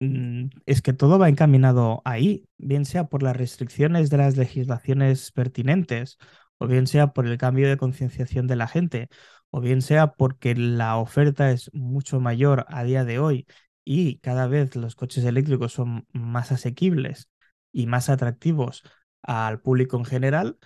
mm, 0.01 0.47
es 0.67 0.83
que 0.83 0.95
todo 0.95 1.19
va 1.19 1.29
encaminado 1.31 2.03
ahí, 2.05 2.49
bien 2.59 2.87
sea 2.87 3.07
por 3.09 3.23
las 3.25 3.37
restricciones 3.37 4.11
de 4.11 4.19
las 4.19 4.37
legislaciones 4.39 5.33
pertinentes, 5.33 6.19
o 6.59 6.69
bien 6.69 6.87
sea 6.89 7.09
por 7.15 7.27
el 7.29 7.39
cambio 7.39 7.69
de 7.69 7.79
concienciación 7.79 8.49
de 8.49 8.57
la 8.57 8.69
gente, 8.69 9.09
o 9.51 9.61
bien 9.61 9.83
sea 9.83 10.15
porque 10.15 10.55
la 10.57 10.99
oferta 10.99 11.53
es 11.53 11.71
mucho 11.75 12.21
mayor 12.21 12.67
a 12.69 12.85
día 12.85 13.05
de 13.05 13.19
hoy 13.21 13.47
y 13.85 14.19
cada 14.21 14.47
vez 14.49 14.77
los 14.77 14.97
coches 14.97 15.25
eléctricos 15.25 15.73
son 15.73 16.07
más 16.13 16.53
asequibles 16.53 17.31
y 17.73 17.87
más 17.87 18.09
atractivos 18.09 18.83
al 19.23 19.61
público 19.61 19.97
en 19.97 20.05
general, 20.05 20.59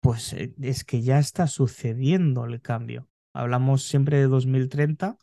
pues 0.00 0.32
eh, 0.32 0.54
es 0.60 0.84
que 0.84 1.02
ya 1.02 1.18
está 1.18 1.46
sucediendo 1.46 2.44
el 2.44 2.60
cambio. 2.60 3.08
Hablamos 3.32 3.84
siempre 3.84 4.18
de 4.18 4.26
2030 4.26 5.16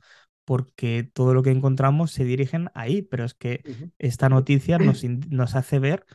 porque 0.45 1.03
todo 1.03 1.33
lo 1.33 1.41
que 1.43 1.49
encontramos 1.49 2.11
se 2.11 2.23
dirigen 2.23 2.69
ahí, 2.75 3.01
pero 3.01 3.25
es 3.25 3.33
que 3.33 3.63
esta 3.97 4.29
noticia 4.29 4.77
nos 5.29 5.55
hace 5.55 5.79
ver 5.79 6.05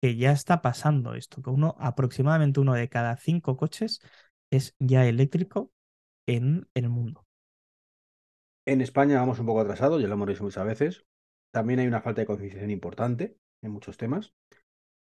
que 0.00 0.16
ya 0.16 0.32
está 0.32 0.62
pasando 0.62 1.14
esto, 1.14 1.42
que 1.42 1.50
uno, 1.50 1.76
aproximadamente 1.78 2.60
uno 2.60 2.74
de 2.74 2.88
cada 2.88 3.16
cinco 3.16 3.56
coches 3.56 4.00
es 4.50 4.74
ya 4.78 5.06
eléctrico 5.06 5.72
en 6.26 6.68
el 6.74 6.88
mundo. 6.88 7.26
En 8.66 8.80
España 8.80 9.18
vamos 9.18 9.40
un 9.40 9.46
poco 9.46 9.60
atrasados, 9.60 10.00
ya 10.00 10.08
lo 10.08 10.14
hemos 10.14 10.28
dicho 10.28 10.44
muchas 10.44 10.64
veces. 10.64 11.04
También 11.52 11.80
hay 11.80 11.86
una 11.86 12.00
falta 12.00 12.20
de 12.20 12.26
concienciación 12.26 12.70
importante 12.70 13.36
en 13.62 13.70
muchos 13.72 13.96
temas. 13.96 14.32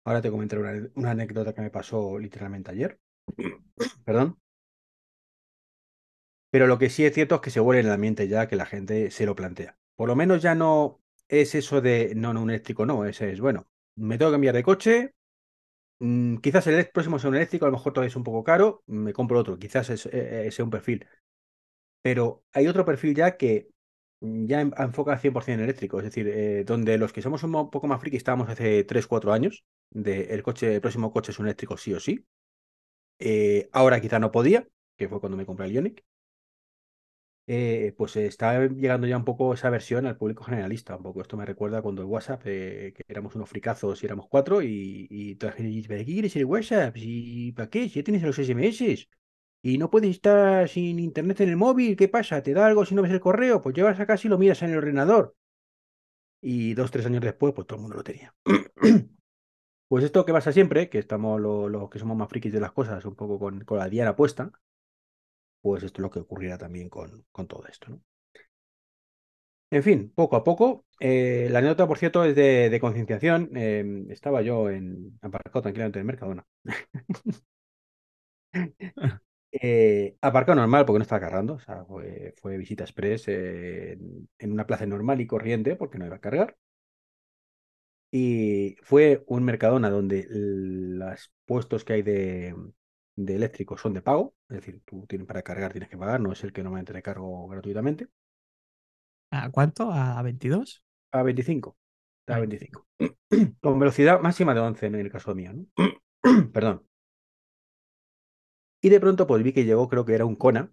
Ahora 0.05 0.23
te 0.23 0.31
comentaré 0.31 0.63
una, 0.63 0.91
una 0.97 1.13
anécdota 1.13 1.55
que 1.55 1.63
me 1.63 1.71
pasó 1.71 2.19
literalmente 2.19 2.71
ayer. 2.73 3.01
Perdón. 4.05 4.39
Pero 6.51 6.67
lo 6.67 6.79
que 6.79 6.91
sí 6.91 7.05
es 7.05 7.15
cierto 7.15 7.37
es 7.37 7.41
que 7.41 7.51
se 7.51 7.61
vuelve 7.61 7.81
en 7.81 7.87
el 7.87 7.93
ambiente 7.93 8.29
ya 8.29 8.49
que 8.49 8.57
la 8.57 8.67
gente 8.67 9.11
se 9.11 9.27
lo 9.27 9.35
plantea. 9.37 9.79
Por 9.97 10.09
lo 10.09 10.17
menos 10.17 10.43
ya 10.43 10.55
no 10.55 11.01
es 11.29 11.55
eso 11.55 11.81
de 11.81 12.15
no, 12.17 12.33
no, 12.33 12.43
un 12.43 12.51
eléctrico, 12.51 12.87
no. 12.87 13.05
Ese 13.05 13.33
es, 13.33 13.41
bueno, 13.41 13.67
me 13.97 14.17
tengo 14.19 14.31
que 14.31 14.35
cambiar 14.35 14.55
de 14.55 14.63
coche. 14.63 15.15
mm, 16.01 16.39
quizás 16.39 16.67
el 16.69 16.89
próximo 16.91 17.19
sea 17.21 17.31
un 17.31 17.37
eléctrico, 17.37 17.67
a 17.67 17.71
lo 17.71 17.75
mejor 17.77 17.93
todavía 17.95 18.09
es 18.11 18.17
un 18.17 18.25
poco 18.25 18.45
caro. 18.45 18.83
Me 18.87 19.13
compro 19.15 19.41
otro, 19.41 19.59
quizás 19.59 19.91
es, 19.91 20.07
eh, 20.09 20.49
eh, 20.49 20.51
sea 20.53 20.65
un 20.67 20.71
perfil. 20.73 21.07
Pero 22.03 22.45
hay 22.53 22.69
otro 22.69 22.85
perfil 22.85 23.15
ya 23.15 23.37
que 23.37 23.69
ya 24.21 24.61
en- 24.61 24.75
enfoca 24.79 25.13
al 25.13 25.19
100% 25.21 25.63
en 25.63 25.65
eléctrico. 25.69 25.99
Es 25.99 26.05
decir, 26.05 26.29
eh, 26.29 26.65
donde 26.65 26.99
los 26.99 27.13
que 27.13 27.23
somos 27.23 27.43
un 27.43 27.71
poco 27.71 27.87
más 27.87 28.01
friki 28.01 28.17
estábamos 28.17 28.49
hace 28.49 28.85
3-4 28.85 29.33
años, 29.33 29.65
de 29.91 30.35
el 30.35 30.43
coche, 30.43 30.75
el 30.77 30.81
próximo 30.81 31.13
coche 31.13 31.33
es 31.33 31.39
un 31.39 31.47
eléctrico 31.47 31.77
sí 31.77 31.95
o 31.95 32.01
sí. 32.01 32.27
Eh, 33.19 33.69
ahora 33.73 34.01
quizá 34.01 34.19
no 34.19 34.33
podía, 34.33 34.69
que 34.97 35.09
fue 35.09 35.21
cuando 35.21 35.37
me 35.39 35.47
compré 35.47 35.67
el 35.67 35.73
Ioniq. 35.75 36.05
Eh, 37.49 37.95
pues 37.97 38.17
está 38.17 38.67
llegando 38.67 39.07
ya 39.07 39.17
un 39.17 39.25
poco 39.25 39.55
esa 39.55 39.71
versión 39.71 40.07
al 40.07 40.17
público 40.17 40.43
generalista. 40.45 40.97
Un 40.97 41.05
poco 41.05 41.23
esto 41.23 41.37
me 41.37 41.45
recuerda 41.47 41.81
cuando 41.81 42.03
el 42.03 42.09
WhatsApp, 42.09 42.43
eh, 42.47 42.93
que 42.97 43.05
éramos 43.09 43.37
unos 43.37 43.49
fricazos 43.49 44.03
y 44.03 44.07
éramos 44.07 44.27
cuatro, 44.29 44.63
y, 44.63 45.07
y 45.09 45.37
toda 45.37 45.53
la 45.53 45.57
gente 45.59 45.89
¿para 45.89 45.99
qué 46.01 46.05
quieres 46.07 46.35
el 46.37 46.45
WhatsApp? 46.45 46.95
¿Y 46.99 47.53
para 47.53 47.71
qué? 47.71 47.89
Ya 47.89 48.03
tienes 48.03 48.23
los 48.23 48.39
SMS. 48.39 49.09
Y 49.67 49.79
no 49.79 49.91
puedes 49.91 50.11
estar 50.11 50.69
sin 50.69 51.01
internet 51.01 51.41
en 51.41 51.49
el 51.49 51.57
móvil, 51.57 51.97
¿qué 51.97 52.07
pasa? 52.07 52.41
¿Te 52.41 52.55
da 52.55 52.67
algo 52.67 52.85
si 52.85 52.95
no 52.95 53.03
ves 53.03 53.11
el 53.11 53.19
correo? 53.19 53.63
Pues 53.63 53.75
llevas 53.75 53.99
a 53.99 54.07
casa 54.07 54.29
y 54.29 54.31
lo 54.31 54.39
miras 54.39 54.63
en 54.63 54.71
el 54.71 54.79
ordenador. 54.79 55.35
Y 56.41 56.75
dos, 56.75 56.93
tres 56.93 57.05
años 57.05 57.21
después, 57.21 57.53
pues 57.53 57.67
todo 57.67 57.79
el 57.79 57.83
mundo 57.83 57.97
lo 57.97 58.05
tenía. 58.05 58.33
Pues 59.89 60.03
esto 60.03 60.25
que 60.25 60.33
pasa 60.33 60.53
siempre, 60.53 60.91
que 60.91 60.99
estamos 60.99 61.41
los 61.41 61.71
lo 61.71 61.89
que 61.89 62.01
somos 62.01 62.17
más 62.17 62.29
frikis 62.29 62.53
de 62.53 62.59
las 62.59 62.73
cosas, 62.73 63.05
un 63.05 63.15
poco 63.15 63.39
con, 63.39 63.65
la 63.71 63.89
diana 63.89 64.17
puesta, 64.17 64.51
pues 65.61 65.85
esto 65.85 66.01
es 66.01 66.03
lo 66.03 66.11
que 66.11 66.19
ocurrirá 66.21 66.59
también 66.59 66.89
con, 66.89 67.25
todo 67.47 67.65
esto, 67.69 67.91
¿no? 67.91 68.01
En 69.71 69.83
fin, 69.85 70.13
poco 70.15 70.35
a 70.37 70.43
poco. 70.43 70.87
eh, 70.99 71.49
la 71.51 71.61
anécdota, 71.61 71.87
por 71.87 71.99
cierto, 71.99 72.25
es 72.25 72.35
de, 72.35 72.79
concienciación. 72.81 73.51
eh, 73.57 73.85
estaba 74.11 74.43
yo 74.43 74.71
en, 74.71 75.19
aparcado 75.23 75.63
tranquilamente 75.63 76.01
en 76.01 76.07
Mercadona. 76.07 76.45
Eh, 79.63 80.17
aparcado 80.21 80.57
normal 80.57 80.85
porque 80.87 80.99
no 80.99 81.03
estaba 81.05 81.21
cargando. 81.21 81.55
O 81.55 81.61
sea, 81.61 81.85
fue, 81.87 82.35
fue 82.41 82.57
visita 82.59 82.85
express 82.85 83.29
eh, 83.29 83.93
en, 83.93 84.29
en 84.39 84.53
una 84.53 84.67
plaza 84.67 84.87
normal 84.87 85.21
y 85.21 85.27
corriente 85.27 85.77
porque 85.77 85.99
no 85.99 86.07
iba 86.07 86.17
a 86.17 86.21
cargar. 86.21 86.57
Y 88.11 88.77
fue 88.83 89.25
un 89.27 89.45
Mercadona 89.45 89.91
donde 89.91 90.27
los 90.31 91.33
puestos 91.45 91.85
que 91.85 91.95
hay 91.95 92.03
de, 92.03 92.55
de 93.17 93.35
eléctricos 93.37 93.81
son 93.81 93.95
de 93.95 94.03
pago. 94.03 94.35
Es 94.49 94.57
decir, 94.57 94.83
tú 94.85 95.07
tienes 95.07 95.27
para 95.27 95.43
cargar, 95.43 95.73
tienes 95.73 95.91
que 95.91 95.99
pagar, 95.99 96.21
no 96.21 96.33
es 96.33 96.43
el 96.45 96.53
que 96.53 96.63
normalmente 96.63 96.93
te 96.93 97.03
cargo 97.03 97.47
gratuitamente. 97.49 98.09
¿A 99.31 99.51
cuánto? 99.51 99.93
¿A 99.93 100.21
22? 100.23 100.83
A 101.13 101.23
25. 101.23 101.77
A 102.29 102.35
A 102.35 102.41
25. 102.41 102.87
Con 103.61 103.79
velocidad 103.79 104.21
máxima 104.21 104.55
de 104.55 104.61
11 104.61 104.87
en 104.87 104.95
el 104.97 105.11
caso 105.11 105.35
mío, 105.35 105.53
¿no? 105.55 105.67
Perdón. 106.53 106.87
Y 108.87 108.89
de 108.89 109.01
pronto 109.01 109.27
pues 109.27 109.43
vi 109.43 109.53
que 109.53 109.65
llegó, 109.65 109.89
creo 109.89 110.05
que 110.07 110.15
era 110.15 110.25
un 110.25 110.37
Kona, 110.37 110.73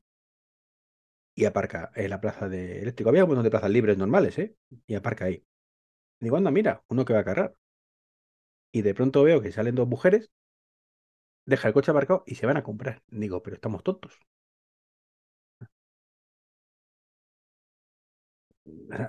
y 1.35 1.45
aparca 1.45 1.91
en 1.95 2.09
la 2.09 2.21
plaza 2.21 2.49
de 2.49 2.81
eléctrico. 2.81 3.09
Había 3.09 3.23
un 3.23 3.29
montón 3.29 3.43
de 3.43 3.51
plazas 3.51 3.71
libres 3.71 3.97
normales, 3.97 4.37
¿eh? 4.39 4.55
Y 4.87 4.95
aparca 4.95 5.25
ahí. 5.25 5.43
Digo, 6.21 6.37
anda, 6.37 6.51
mira, 6.51 6.83
uno 6.89 7.05
que 7.05 7.13
va 7.13 7.19
a 7.19 7.25
cargar. 7.25 7.55
Y 8.73 8.81
de 8.81 8.93
pronto 8.93 9.23
veo 9.23 9.41
que 9.41 9.53
salen 9.53 9.75
dos 9.75 9.87
mujeres, 9.87 10.29
deja 11.45 11.69
el 11.69 11.73
coche 11.73 11.91
aparcado 11.91 12.23
y 12.27 12.35
se 12.35 12.45
van 12.45 12.57
a 12.57 12.63
comprar. 12.63 13.01
Digo, 13.07 13.41
pero 13.43 13.55
estamos 13.55 13.81
tontos. 13.83 14.19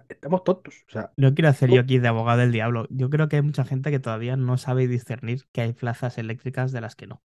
Estamos 0.09 0.45
tontos. 0.45 0.75
O 0.89 0.93
sea, 0.93 1.13
No 1.17 1.35
quiero 1.35 1.49
hacer 1.49 1.71
yo 1.71 1.81
aquí 1.81 1.99
de 1.99 2.09
abogado 2.09 2.41
del 2.41 2.53
diablo. 2.53 2.87
Yo 2.91 3.11
creo 3.11 3.29
que 3.29 3.37
hay 3.37 3.43
mucha 3.43 3.65
gente 3.65 3.91
que 3.91 3.99
todavía 3.99 4.37
no 4.37 4.57
sabe 4.59 4.87
discernir 4.89 5.45
que 5.53 5.61
hay 5.61 5.73
plazas 5.73 6.19
eléctricas 6.19 6.73
de 6.73 6.81
las 6.81 6.97
que 6.97 7.07
no. 7.07 7.23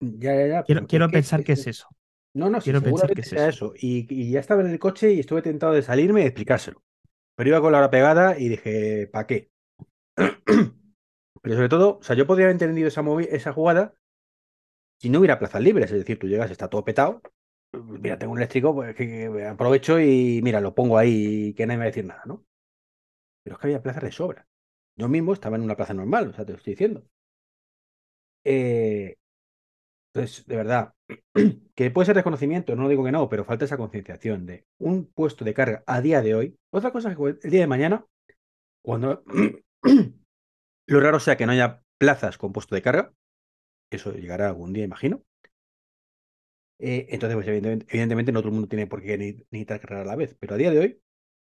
Ya, 0.00 0.34
ya, 0.34 0.46
ya. 0.46 0.62
Quiero, 0.64 0.86
que 1.08 1.10
pensar 1.10 1.44
que 1.44 1.52
es- 1.52 1.52
es 1.52 1.66
eso. 1.66 1.88
No, 2.34 2.50
no, 2.50 2.60
sí, 2.60 2.64
quiero 2.64 2.82
pensar 2.82 3.12
seguramente 3.12 3.14
que 3.14 3.22
es 3.22 3.32
eso. 3.32 3.48
eso. 3.48 3.72
Y, 3.76 4.06
y 4.10 4.30
ya 4.32 4.40
estaba 4.40 4.62
en 4.62 4.70
el 4.70 4.78
coche 4.78 5.12
y 5.12 5.20
estuve 5.20 5.42
tentado 5.42 5.72
de 5.72 5.82
salirme 5.82 6.22
y 6.22 6.26
explicárselo. 6.26 6.82
Pero 7.36 7.50
iba 7.50 7.60
con 7.62 7.72
la 7.72 7.78
hora 7.78 7.90
pegada 7.90 8.38
y 8.38 8.48
dije, 8.50 9.08
¿para 9.08 9.26
qué? 9.26 9.50
Pero 11.42 11.54
sobre 11.56 11.68
todo, 11.68 11.98
o 12.00 12.02
sea, 12.02 12.16
yo 12.16 12.26
podría 12.26 12.46
haber 12.46 12.54
entendido 12.56 12.88
esa, 12.88 13.52
jugada 13.54 13.94
si 14.98 15.08
no 15.10 15.18
hubiera 15.20 15.38
plazas 15.38 15.62
libres. 15.62 15.90
Es 15.90 15.98
decir, 15.98 16.18
tú 16.18 16.26
llegas, 16.28 16.50
está 16.50 16.68
todo 16.68 16.84
petado. 16.84 17.22
Mira, 17.72 18.18
tengo 18.18 18.32
un 18.32 18.38
eléctrico, 18.38 18.74
pues 18.74 18.94
que 18.96 19.46
aprovecho 19.48 20.00
y 20.00 20.40
mira, 20.42 20.60
lo 20.60 20.74
pongo 20.74 20.98
ahí 20.98 21.48
y 21.50 21.54
que 21.54 21.66
nadie 21.66 21.78
me 21.78 21.84
va 21.84 21.86
a 21.86 21.90
decir 21.92 22.04
nada, 22.04 22.22
¿no? 22.26 22.44
Pero 23.42 23.56
es 23.56 23.60
que 23.60 23.66
había 23.68 23.82
plazas 23.82 24.02
de 24.04 24.12
sobra. 24.12 24.48
Yo 24.96 25.08
mismo 25.08 25.32
estaba 25.34 25.56
en 25.56 25.62
una 25.62 25.76
plaza 25.76 25.94
normal, 25.94 26.30
o 26.30 26.34
sea, 26.34 26.44
te 26.46 26.52
lo 26.52 26.58
estoy 26.58 26.74
diciendo. 26.74 27.04
Eh, 28.44 29.16
Entonces, 30.12 30.44
de 30.46 30.56
verdad, 30.56 30.94
que 31.74 31.90
puede 31.90 32.06
ser 32.06 32.16
desconocimiento, 32.16 32.74
no 32.74 32.88
digo 32.88 33.04
que 33.04 33.12
no, 33.12 33.28
pero 33.28 33.44
falta 33.44 33.64
esa 33.64 33.76
concienciación 33.76 34.46
de 34.46 34.66
un 34.78 35.06
puesto 35.06 35.44
de 35.44 35.54
carga 35.54 35.82
a 35.86 36.00
día 36.00 36.20
de 36.22 36.34
hoy. 36.34 36.58
Otra 36.70 36.90
cosa 36.92 37.10
es 37.10 37.16
que 37.16 37.38
el 37.42 37.50
día 37.50 37.60
de 37.60 37.66
mañana, 37.66 38.04
cuando 38.82 39.24
lo 40.86 41.00
raro 41.00 41.20
sea 41.20 41.36
que 41.36 41.46
no 41.46 41.52
haya 41.52 41.82
plazas 41.98 42.38
con 42.38 42.52
puesto 42.52 42.74
de 42.74 42.82
carga, 42.82 43.12
eso 43.90 44.12
llegará 44.14 44.48
algún 44.48 44.72
día, 44.72 44.84
imagino. 44.84 45.22
Eh, 46.78 47.06
entonces, 47.10 47.36
pues 47.36 47.46
evidentemente, 47.48 48.32
no 48.32 48.40
todo 48.40 48.48
el 48.48 48.54
mundo 48.54 48.68
tiene 48.68 48.86
por 48.86 49.02
qué 49.02 49.18
necesitar 49.18 49.80
cargar 49.80 50.00
a 50.02 50.04
la 50.10 50.16
vez, 50.16 50.34
pero 50.40 50.54
a 50.54 50.58
día 50.58 50.70
de 50.70 50.78
hoy, 50.78 51.02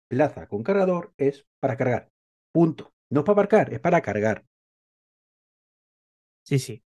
plaza 0.10 0.48
con 0.48 0.63
cargador 0.63 1.13
es 1.17 1.45
para 1.60 1.77
cargar. 1.77 2.12
Punto. 2.53 2.93
No 3.10 3.22
es 3.22 3.25
para 3.25 3.34
aparcar, 3.36 3.74
es 3.74 3.79
para 3.79 4.01
cargar. 4.01 4.45
Sí, 6.43 6.60
sí. 6.60 6.84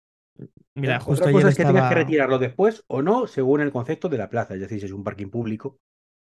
Mira, 0.75 0.99
justo 0.99 1.23
Otra 1.23 1.33
cosa 1.33 1.49
es 1.49 1.57
que 1.57 1.65
tengas 1.65 1.89
que 1.89 1.95
retirarlo 1.95 2.39
después 2.39 2.83
o 2.87 3.01
no, 3.01 3.27
según 3.27 3.61
el 3.61 3.71
concepto 3.71 4.09
de 4.09 4.17
la 4.17 4.29
plaza. 4.29 4.53
Es 4.53 4.61
decir, 4.61 4.79
si 4.79 4.85
es 4.85 4.91
un 4.91 5.03
parking 5.03 5.29
público, 5.29 5.79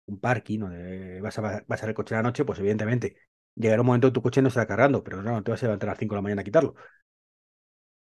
un 0.06 0.20
parking 0.20 0.60
donde 0.60 1.20
vas 1.20 1.38
a 1.38 1.64
pasar 1.66 1.88
el 1.88 1.94
coche 1.94 2.14
la 2.14 2.22
noche, 2.22 2.44
pues 2.44 2.58
evidentemente 2.58 3.16
llegará 3.54 3.82
un 3.82 3.86
momento 3.86 4.08
que 4.08 4.12
tu 4.12 4.22
coche 4.22 4.40
no 4.40 4.48
estará 4.48 4.66
cargando, 4.66 5.02
pero 5.02 5.22
no, 5.22 5.32
no 5.32 5.42
te 5.42 5.50
vas 5.50 5.62
a 5.62 5.66
levantar 5.66 5.88
a 5.88 5.92
las 5.92 5.98
5 5.98 6.14
de 6.14 6.18
la 6.18 6.22
mañana 6.22 6.40
a 6.42 6.44
quitarlo. 6.44 6.74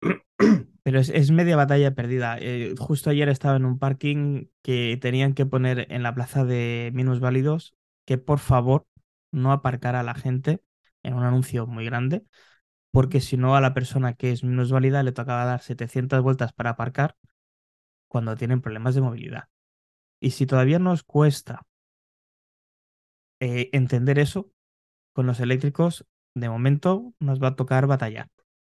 Pero 0.83 1.01
es, 1.01 1.31
media 1.31 1.57
batalla 1.57 1.95
perdida. 1.95 2.37
Eh, 2.39 2.75
justo 2.79 3.09
ayer 3.09 3.31
estaba 3.31 3.57
en 3.57 3.65
un 3.65 3.79
parking 3.79 4.49
que 4.61 4.99
tenían 5.01 5.33
que 5.33 5.47
poner 5.47 5.87
en 5.91 6.03
la 6.03 6.15
plaza 6.15 6.45
de 6.45 6.91
minusválidos 6.93 7.75
que 8.05 8.19
por 8.19 8.39
favor 8.39 8.87
no 9.33 9.51
aparcara 9.51 10.01
a 10.01 10.03
la 10.03 10.15
gente 10.15 10.61
en 11.03 11.15
un 11.15 11.25
anuncio 11.25 11.67
muy 11.67 11.87
grande, 11.87 12.25
porque 12.95 13.21
si 13.21 13.37
no 13.37 13.57
a 13.57 13.61
la 13.61 13.75
persona 13.75 14.15
que 14.15 14.31
es 14.31 14.45
minusválida 14.45 15.03
le 15.03 15.11
tocaba 15.11 15.45
dar 15.45 15.61
700 15.61 16.23
vueltas 16.23 16.53
para 16.53 16.71
aparcar 16.71 17.17
cuando 18.07 18.37
tienen 18.37 18.61
problemas 18.61 18.95
de 18.95 19.01
movilidad. 19.01 19.49
Y 20.21 20.31
si 20.31 20.47
todavía 20.47 20.79
nos 20.79 21.03
cuesta 21.03 21.67
eh, 23.41 23.69
entender 23.73 24.21
eso, 24.21 24.53
con 25.13 25.27
los 25.27 25.41
eléctricos, 25.41 26.07
de 26.37 26.49
momento 26.49 27.15
nos 27.19 27.43
va 27.43 27.49
a 27.49 27.57
tocar 27.57 27.89
batallar. 27.89 28.31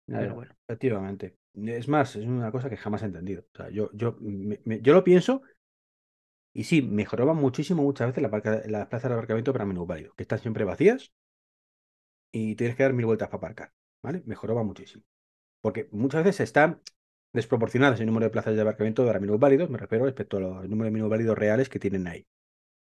Pero 0.06 0.36
bueno. 0.36 0.54
Efectivamente. 0.68 1.38
Es 1.54 1.88
más, 1.88 2.18
es 2.18 2.26
una 2.26 2.52
cosa 2.52 2.70
que 2.70 2.76
jamás 2.76 3.04
he 3.04 3.06
entendido. 3.06 3.46
O 3.54 3.58
sea, 3.58 3.70
yo, 3.70 3.90
yo, 3.94 4.18
yo 4.20 4.94
lo 4.94 5.04
pienso 5.06 5.44
y 6.54 6.66
sí, 6.66 6.82
mejoraban 6.82 7.38
muchísimo 7.38 7.84
muchas 7.84 8.08
veces 8.08 8.22
las 8.22 8.68
la 8.68 8.90
plazas 8.90 9.10
de 9.10 9.16
aparcamiento 9.16 9.54
para 9.54 9.64
minusválidos, 9.64 10.14
que 10.16 10.24
están 10.24 10.40
siempre 10.40 10.66
vacías 10.66 11.14
y 12.34 12.58
tienes 12.58 12.76
que 12.76 12.84
dar 12.84 12.92
mil 12.92 13.06
vueltas 13.06 13.30
para 13.30 13.38
aparcar. 13.38 13.79
¿Vale? 14.04 14.24
Mejoraba 14.26 14.64
muchísimo. 14.64 15.04
Porque 15.62 15.90
muchas 15.92 16.24
veces 16.24 16.42
están 16.42 16.82
desproporcionadas 17.34 18.00
el 18.00 18.08
número 18.08 18.26
de 18.26 18.32
plazas 18.32 18.56
de 18.56 18.62
aparcamiento 18.62 19.06
para 19.06 19.20
minusválidos, 19.20 19.70
me 19.70 19.78
refiero 19.78 20.06
respecto 20.06 20.38
al 20.38 20.70
número 20.70 20.86
de 20.86 20.92
minusválidos 20.92 21.38
reales 21.38 21.70
que 21.70 21.80
tienen 21.80 22.08
ahí. 22.08 22.28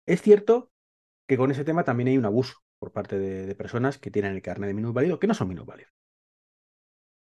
Es 0.07 0.23
cierto 0.23 0.71
que 1.27 1.37
con 1.37 1.51
ese 1.51 1.65
tema 1.65 1.85
también 1.85 2.09
hay 2.09 2.19
un 2.19 2.27
abuso 2.27 2.59
por 2.79 2.93
parte 2.93 3.19
de, 3.19 3.55
personas 3.55 3.99
que 3.99 4.11
tienen 4.11 4.33
el 4.33 4.43
carnet 4.43 4.69
de 4.69 4.75
minusválido 4.75 5.19
que 5.19 5.27
no 5.27 5.35
son 5.35 5.49
minusválidos. 5.49 5.93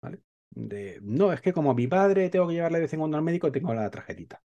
¿Vale? 0.03 0.23
De, 0.51 1.01
no, 1.03 1.33
es 1.33 1.41
que 1.41 1.53
como 1.53 1.71
a 1.71 1.75
mi 1.75 1.87
padre 1.87 2.29
tengo 2.31 2.47
que 2.49 2.55
llevarle 2.55 2.79
de 2.79 2.83
vez 2.83 2.93
en 2.93 3.01
cuando 3.01 3.17
al 3.17 3.23
médico, 3.23 3.51
tengo 3.51 3.75
la 3.75 3.91
tarjetita. 3.91 4.43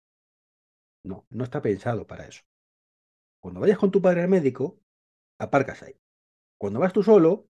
No, 1.04 1.26
no 1.30 1.44
está 1.44 1.62
pensado 1.62 2.06
para 2.06 2.28
eso. 2.28 2.44
Cuando 3.42 3.62
vayas 3.62 3.78
con 3.78 3.92
tu 3.92 4.02
padre 4.02 4.24
al 4.24 4.30
médico, 4.30 4.80
aparcas 5.40 5.84
ahí. 5.84 5.96
Cuando 6.60 6.80
vas 6.80 6.92
tú 6.92 7.04
solo, 7.04 7.48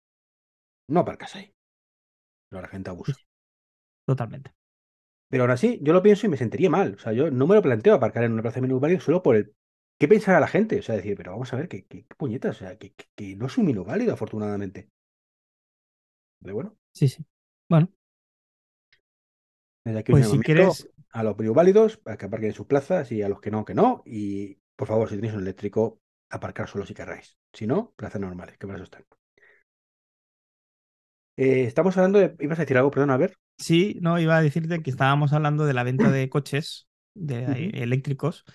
no 0.87 1.01
aparcas 1.01 1.35
ahí. 1.35 1.53
Pero 2.51 2.61
la 2.61 2.67
gente 2.67 2.89
abusa. 2.89 3.15
Totalmente. 4.05 4.51
Pero 5.29 5.43
aún 5.43 5.51
así, 5.51 5.79
yo 5.81 5.93
lo 5.93 6.03
pienso 6.03 6.27
y 6.27 6.29
me 6.29 6.35
sentiría 6.35 6.69
mal. 6.69 6.95
O 6.95 6.99
sea, 6.99 7.13
yo 7.13 7.31
no 7.31 7.47
me 7.47 7.55
lo 7.55 7.61
planteo 7.61 7.93
aparcar 7.93 8.25
en 8.25 8.33
una 8.33 8.41
plaza 8.41 8.55
de 8.55 8.63
minusválido 8.63 8.99
solo 8.99 9.23
por 9.23 9.37
el. 9.37 9.55
¿Qué 9.97 10.07
pensará 10.07 10.39
la 10.39 10.47
gente? 10.47 10.79
O 10.79 10.81
sea, 10.81 10.95
decir, 10.95 11.15
pero 11.15 11.31
vamos 11.31 11.53
a 11.53 11.55
ver, 11.55 11.69
¿qué, 11.69 11.85
qué, 11.85 12.05
puñetas? 12.17 12.57
O 12.57 12.59
sea, 12.59 12.77
que, 12.77 12.93
no 13.37 13.45
es 13.45 13.57
un 13.57 13.65
minusválido, 13.65 14.13
afortunadamente. 14.13 14.89
De 16.41 16.51
bueno. 16.51 16.75
Sí, 16.93 17.07
sí. 17.07 17.25
Bueno. 17.69 17.89
Desde 19.85 19.99
aquí 19.99 20.11
pues 20.11 20.29
si 20.29 20.39
quieres, 20.39 20.89
a 21.11 21.23
los 21.23 21.35
válidos 21.37 21.97
para 21.97 22.17
que 22.17 22.25
aparquen 22.25 22.49
en 22.49 22.55
sus 22.55 22.65
plazas 22.65 23.11
y 23.11 23.21
a 23.21 23.29
los 23.29 23.39
que 23.39 23.51
no, 23.51 23.63
que 23.63 23.73
no. 23.73 24.03
Y 24.05 24.59
por 24.75 24.87
favor, 24.87 25.07
si 25.07 25.15
tenéis 25.15 25.33
un 25.33 25.41
eléctrico, 25.41 26.01
aparcar 26.29 26.67
solo 26.67 26.85
si 26.85 26.93
querráis. 26.93 27.37
Si 27.53 27.65
no, 27.65 27.93
plazas 27.95 28.19
normales, 28.19 28.57
que 28.57 28.67
para 28.67 28.77
eso 28.77 28.85
están. 28.85 29.05
Eh, 31.41 31.63
estamos 31.63 31.97
hablando 31.97 32.19
de. 32.19 32.35
¿Ibas 32.39 32.59
a 32.59 32.61
decir 32.61 32.77
algo? 32.77 32.91
Perdón, 32.91 33.09
a 33.09 33.17
ver. 33.17 33.35
Sí, 33.57 33.97
no, 33.99 34.19
iba 34.19 34.37
a 34.37 34.43
decirte 34.43 34.83
que 34.83 34.91
estábamos 34.91 35.33
hablando 35.33 35.65
de 35.65 35.73
la 35.73 35.81
venta 35.81 36.11
de 36.11 36.29
coches 36.29 36.87
de, 37.15 37.71
eléctricos. 37.73 38.45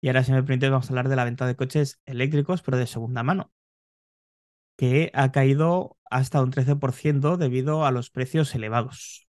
Y 0.00 0.06
ahora, 0.06 0.22
si 0.22 0.30
me 0.30 0.44
permite, 0.44 0.70
vamos 0.70 0.86
a 0.86 0.90
hablar 0.90 1.08
de 1.08 1.16
la 1.16 1.24
venta 1.24 1.44
de 1.44 1.56
coches 1.56 2.00
eléctricos, 2.06 2.62
pero 2.62 2.78
de 2.78 2.86
segunda 2.86 3.24
mano. 3.24 3.50
Que 4.76 5.10
ha 5.12 5.32
caído 5.32 5.98
hasta 6.08 6.40
un 6.40 6.52
13% 6.52 7.36
debido 7.36 7.84
a 7.84 7.90
los 7.90 8.10
precios 8.10 8.54
elevados. 8.54 9.26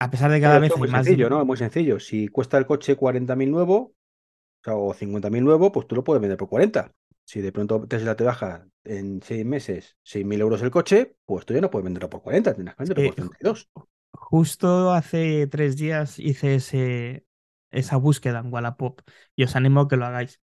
A 0.00 0.10
pesar 0.10 0.32
de 0.32 0.38
que 0.38 0.42
cada 0.42 0.58
vez 0.58 0.76
muy 0.76 0.88
más. 0.88 1.06
sencillo, 1.06 1.30
¿no? 1.30 1.44
Muy 1.44 1.58
sencillo. 1.58 2.00
Si 2.00 2.26
cuesta 2.26 2.58
el 2.58 2.66
coche 2.66 2.96
40.000 2.96 3.52
nuevo, 3.52 3.76
o, 3.76 4.64
sea, 4.64 4.74
o 4.74 4.94
50.000 4.94 5.44
nuevo, 5.44 5.70
pues 5.70 5.86
tú 5.86 5.94
lo 5.94 6.02
puedes 6.02 6.20
vender 6.20 6.38
por 6.38 6.48
40. 6.48 6.90
Si 7.30 7.40
de 7.40 7.52
pronto 7.52 7.86
Tesla 7.86 8.16
te 8.16 8.24
baja 8.24 8.66
en 8.82 9.22
seis 9.22 9.46
meses 9.46 9.96
6.000 10.02 10.40
euros 10.40 10.62
el 10.62 10.72
coche, 10.72 11.14
pues 11.24 11.46
tú 11.46 11.54
ya 11.54 11.60
no 11.60 11.70
puedes 11.70 11.84
venderlo 11.84 12.10
por 12.10 12.22
40, 12.22 12.54
tienes 12.54 12.74
que 12.74 12.82
venderlo 12.82 13.04
por 13.04 13.14
32. 13.14 13.70
Justo 14.10 14.90
hace 14.90 15.46
tres 15.46 15.76
días 15.76 16.18
hice 16.18 16.56
ese, 16.56 17.24
esa 17.70 17.98
búsqueda 17.98 18.40
en 18.40 18.52
Wallapop 18.52 19.02
y 19.36 19.44
os 19.44 19.54
animo 19.54 19.82
a 19.82 19.88
que 19.88 19.96
lo 19.96 20.06
hagáis. 20.06 20.40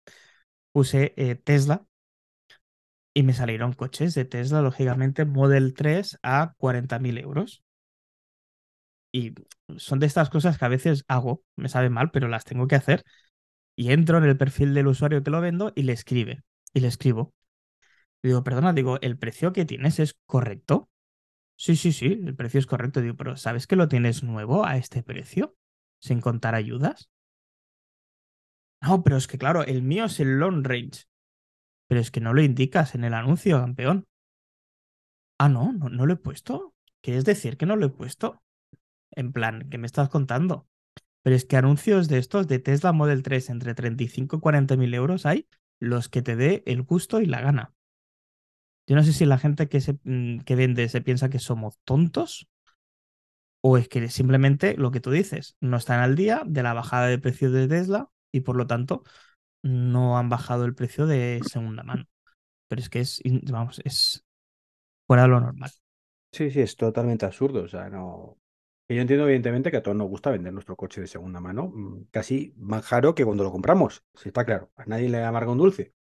Puse 0.74 1.16
eh, 1.18 1.34
Tesla 1.34 1.88
y 3.16 3.24
me 3.24 3.34
salieron 3.34 3.74
coches 3.74 4.14
de 4.14 4.26
Tesla, 4.26 4.62
lógicamente, 4.62 5.26
Model 5.26 5.74
3 5.74 6.20
a 6.22 6.54
40.000 6.60 7.18
euros. 7.18 7.64
Y 9.12 9.34
son 9.78 9.98
de 9.98 10.06
estas 10.06 10.30
cosas 10.30 10.60
que 10.60 10.66
a 10.66 10.70
veces 10.70 11.04
hago, 11.08 11.42
me 11.56 11.68
sabe 11.68 11.90
mal, 11.90 12.12
pero 12.12 12.28
las 12.28 12.44
tengo 12.44 12.68
que 12.68 12.76
hacer. 12.76 13.04
Y 13.76 13.92
entro 13.92 14.20
en 14.20 14.26
el 14.26 14.38
perfil 14.38 14.76
del 14.76 14.86
usuario 14.86 15.24
que 15.24 15.32
lo 15.32 15.42
vendo 15.42 15.74
y 15.76 15.82
le 15.82 15.94
escribe. 15.94 16.44
Y 16.76 16.82
le 16.82 16.90
escribo. 16.90 17.34
digo, 18.24 18.44
perdona, 18.44 18.74
digo, 18.74 19.00
¿el 19.02 19.18
precio 19.18 19.54
que 19.54 19.66
tienes 19.66 20.00
es 20.00 20.16
correcto? 20.28 20.90
Sí, 21.58 21.76
sí, 21.76 21.94
sí, 21.94 22.08
el 22.26 22.36
precio 22.36 22.60
es 22.60 22.68
correcto. 22.68 23.02
Digo, 23.02 23.16
pero 23.16 23.38
¿sabes 23.38 23.68
que 23.68 23.78
lo 23.78 23.88
tienes 23.88 24.24
nuevo 24.24 24.66
a 24.66 24.78
este 24.78 25.04
precio? 25.04 25.56
Sin 26.00 26.22
contar 26.22 26.56
ayudas. 26.56 27.10
No, 28.82 29.04
pero 29.04 29.18
es 29.18 29.28
que 29.28 29.38
claro, 29.38 29.64
el 29.64 29.82
mío 29.82 30.06
es 30.06 30.20
el 30.20 30.40
long 30.40 30.64
range. 30.64 31.06
Pero 31.88 32.02
es 32.02 32.12
que 32.12 32.22
no 32.22 32.34
lo 32.34 32.42
indicas 32.44 32.96
en 32.96 33.04
el 33.06 33.14
anuncio, 33.14 33.60
campeón. 33.60 34.08
Ah, 35.38 35.50
no, 35.50 35.72
no, 35.74 35.90
no 35.90 36.06
lo 36.06 36.14
he 36.14 36.18
puesto. 36.18 36.74
¿Quieres 37.02 37.26
decir 37.26 37.58
que 37.58 37.66
no 37.66 37.76
lo 37.76 37.86
he 37.88 37.90
puesto? 37.90 38.42
En 39.12 39.34
plan, 39.34 39.70
¿qué 39.70 39.78
me 39.78 39.88
estás 39.88 40.10
contando? 40.10 40.68
Pero 41.24 41.36
es 41.36 41.46
que 41.46 41.58
anuncios 41.58 42.08
de 42.10 42.20
estos 42.20 42.48
de 42.48 42.60
Tesla 42.60 42.94
Model 42.94 43.24
3 43.24 43.50
entre 43.50 43.76
35 43.76 44.38
y 44.38 44.42
40 44.42 44.78
mil 44.78 44.94
euros 44.94 45.26
hay 45.26 45.48
los 45.86 46.10
que 46.10 46.22
te 46.22 46.36
dé 46.36 46.64
el 46.66 46.84
gusto 46.84 47.22
y 47.22 47.26
la 47.26 47.42
gana. 47.42 47.74
Yo 48.88 48.96
no 48.96 49.04
sé 49.04 49.14
si 49.14 49.26
la 49.26 49.38
gente 49.38 49.68
que, 49.68 49.82
se, 49.82 49.98
mm, 50.04 50.40
que 50.42 50.56
vende 50.56 50.90
se 50.90 51.02
piensa 51.02 51.30
que 51.30 51.40
somos 51.40 51.80
tontos 51.86 52.48
o 53.62 53.78
es 53.78 53.88
que 53.90 54.08
simplemente 54.10 54.76
lo 54.78 54.92
que 54.92 55.00
tú 55.00 55.10
dices, 55.10 55.58
no 55.60 55.78
están 55.78 56.00
al 56.00 56.16
día 56.16 56.44
de 56.46 56.62
la 56.62 56.74
bajada 56.74 57.08
de 57.08 57.18
precio 57.18 57.50
de 57.52 57.68
Tesla 57.68 58.10
y 58.32 58.42
por 58.42 58.56
lo 58.56 58.68
tanto 58.68 59.04
no 59.64 60.20
han 60.20 60.30
bajado 60.30 60.66
el 60.66 60.76
precio 60.76 61.08
de 61.08 61.42
segunda 61.50 61.82
mano. 61.82 62.06
Pero 62.68 62.82
es 62.82 62.90
que 62.90 63.00
es, 63.00 63.22
vamos, 63.52 63.82
es 63.84 64.24
fuera 65.08 65.24
de 65.24 65.30
lo 65.30 65.40
normal. 65.40 65.72
Sí, 66.32 66.52
sí, 66.52 66.62
es 66.62 66.76
totalmente 66.76 67.26
absurdo. 67.26 67.64
O 67.64 67.68
sea, 67.68 67.90
no, 67.90 68.38
yo 68.90 69.02
entiendo, 69.02 69.26
evidentemente, 69.26 69.72
que 69.72 69.78
a 69.78 69.84
todos 69.84 69.98
nos 69.98 70.10
gusta 70.10 70.30
vender 70.32 70.54
nuestro 70.54 70.76
coche 70.76 71.02
de 71.02 71.08
segunda 71.08 71.40
mano, 71.40 71.72
mm, 71.74 72.06
casi 72.12 72.54
más 72.58 72.88
caro 72.88 73.16
que 73.16 73.26
cuando 73.26 73.44
lo 73.44 73.52
compramos, 73.52 74.06
si 74.14 74.30
está 74.30 74.46
claro. 74.46 74.72
A 74.76 74.86
nadie 74.86 75.10
le 75.10 75.24
amarga 75.24 75.52
un 75.52 75.58
dulce. 75.58 75.94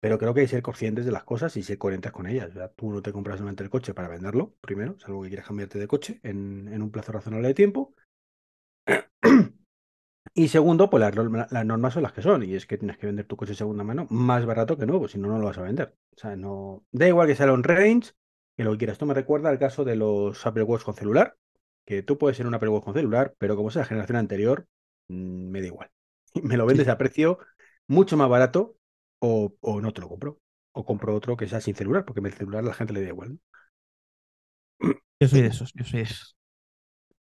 Pero 0.00 0.18
creo 0.18 0.34
que 0.34 0.40
hay 0.40 0.46
que 0.46 0.50
ser 0.50 0.62
conscientes 0.62 1.04
de 1.06 1.12
las 1.12 1.22
cosas 1.24 1.56
y 1.56 1.62
ser 1.62 1.78
coherentes 1.78 2.10
con 2.10 2.26
ellas. 2.26 2.56
O 2.56 2.70
tú 2.70 2.90
no 2.90 3.02
te 3.02 3.12
compras 3.12 3.36
solamente 3.38 3.62
el 3.62 3.70
coche 3.70 3.94
para 3.94 4.08
venderlo, 4.08 4.54
primero, 4.60 4.98
salvo 4.98 5.22
que 5.22 5.28
quieras 5.28 5.46
cambiarte 5.46 5.78
de 5.78 5.86
coche 5.86 6.18
en, 6.24 6.82
un 6.82 6.90
plazo 6.90 7.12
razonable 7.12 7.48
de 7.48 7.54
tiempo. 7.54 7.94
Y 10.34 10.48
segundo, 10.48 10.88
pues 10.88 11.00
las, 11.02 11.66
normas 11.66 11.92
son 11.92 12.04
las 12.04 12.12
que 12.12 12.22
son, 12.22 12.42
y 12.42 12.54
es 12.54 12.66
que 12.66 12.78
tienes 12.78 12.96
que 12.96 13.06
vender 13.06 13.26
tu 13.26 13.36
coche 13.36 13.52
de 13.52 13.56
segunda 13.56 13.84
mano 13.84 14.06
más 14.08 14.46
barato 14.46 14.78
que 14.78 14.86
nuevo, 14.86 15.06
si 15.06 15.18
no, 15.18 15.28
no 15.28 15.38
lo 15.38 15.46
vas 15.46 15.58
a 15.58 15.62
vender. 15.62 15.94
O 16.16 16.18
sea, 16.18 16.36
no. 16.36 16.86
Da 16.90 17.06
igual 17.06 17.26
que 17.26 17.34
sea 17.36 17.52
on 17.52 17.62
range, 17.62 18.12
que 18.56 18.64
lo 18.64 18.72
que 18.72 18.78
quieras. 18.78 18.94
Esto 18.94 19.06
me 19.06 19.14
recuerda 19.14 19.50
al 19.50 19.58
caso 19.58 19.84
de 19.84 19.96
los 19.96 20.46
Apple 20.46 20.62
Watch 20.62 20.84
con 20.84 20.94
celular, 20.94 21.36
que 21.84 22.02
tú 22.02 22.18
puedes 22.18 22.36
ser 22.36 22.46
un 22.46 22.54
Apple 22.54 22.68
Watch 22.68 22.84
con 22.84 22.94
celular, 22.94 23.34
pero 23.38 23.56
como 23.56 23.70
sea 23.70 23.82
la 23.82 23.86
generación 23.86 24.16
anterior, 24.16 24.66
mm, 25.08 25.50
me 25.50 25.60
da 25.60 25.66
igual. 25.66 25.90
Me 26.42 26.56
lo 26.56 26.66
vendes 26.66 26.88
a 26.88 26.98
precio 26.98 27.38
mucho 27.88 28.16
más 28.16 28.28
barato 28.28 28.76
o, 29.20 29.54
no 29.80 29.92
te 29.92 30.00
lo 30.00 30.08
compro. 30.08 30.40
O 30.74 30.84
compro 30.86 31.14
otro 31.14 31.36
que 31.36 31.46
sea 31.46 31.60
sin 31.60 31.74
celular, 31.74 32.04
porque 32.04 32.20
el 32.20 32.32
celular 32.32 32.64
a 32.64 32.68
la 32.68 32.74
gente 32.74 32.94
le 32.94 33.02
da 33.02 33.08
igual. 33.08 33.38
Yo 35.20 35.28
soy 35.28 35.42
de 35.42 35.48
esos, 35.48 35.72
yo 35.74 35.84
soy 35.84 36.00
de 36.00 36.04
esos. 36.06 36.36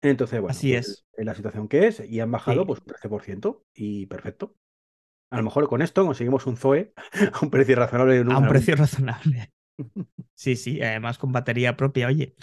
Entonces, 0.02 0.42
bueno, 0.42 0.52
Así 0.52 0.74
pues 0.74 0.88
es. 0.88 1.06
es 1.14 1.26
la 1.26 1.34
situación 1.34 1.68
que 1.68 1.88
es 1.88 2.00
y 2.02 2.20
han 2.20 2.32
bajado 2.32 2.62
Sí, 2.62 2.68
pues 2.68 2.80
un 2.80 2.86
13% 2.88 3.64
y 3.74 4.06
perfecto. 4.08 4.56
A 5.32 5.38
lo 5.38 5.44
mejor 5.44 5.68
con 5.68 5.82
esto 5.82 6.06
conseguimos 6.06 6.46
un 6.46 6.58
Zoe 6.58 6.94
a 7.34 7.40
un 7.42 7.50
precio 7.50 7.76
razonable 7.76 8.18
en 8.18 8.32
a 8.32 8.38
un 8.38 8.48
precio 8.48 8.76
razonable. 8.76 9.52
Sí, 10.38 10.58
sí, 10.58 10.82
además 10.82 11.18
con 11.18 11.32
batería 11.32 11.78
propia, 11.78 12.08
oye. 12.08 12.36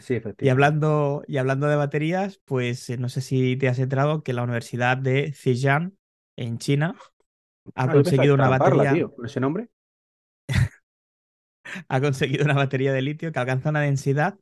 Sí, 0.00 0.20
Y 0.40 0.48
hablando, 0.50 1.22
y 1.26 1.38
hablando 1.38 1.66
de 1.68 1.76
baterías, 1.76 2.40
pues 2.44 2.88
eh, 2.90 2.96
no 2.98 3.08
sé 3.08 3.20
si 3.20 3.56
te 3.56 3.68
has 3.68 3.78
enterado 3.78 4.22
que 4.22 4.32
la 4.32 4.42
Universidad 4.44 4.96
de 4.96 5.32
Zhejiang, 5.32 5.96
en 6.36 6.58
China, 6.58 6.96
ha 7.74 7.88
Ah, 7.88 7.92
conseguido 7.92 8.34
una 8.34 8.48
batería, 8.48 8.88
tío, 8.88 9.14
con 9.14 9.26
ese 9.26 9.40
nombre. 9.40 9.68
ha 11.88 12.00
conseguido 12.00 12.44
una 12.44 12.54
batería 12.54 12.92
de 12.92 13.02
litio 13.02 13.32
que 13.32 13.38
alcanza 13.38 13.70
una 13.70 13.80
densidad 13.82 14.38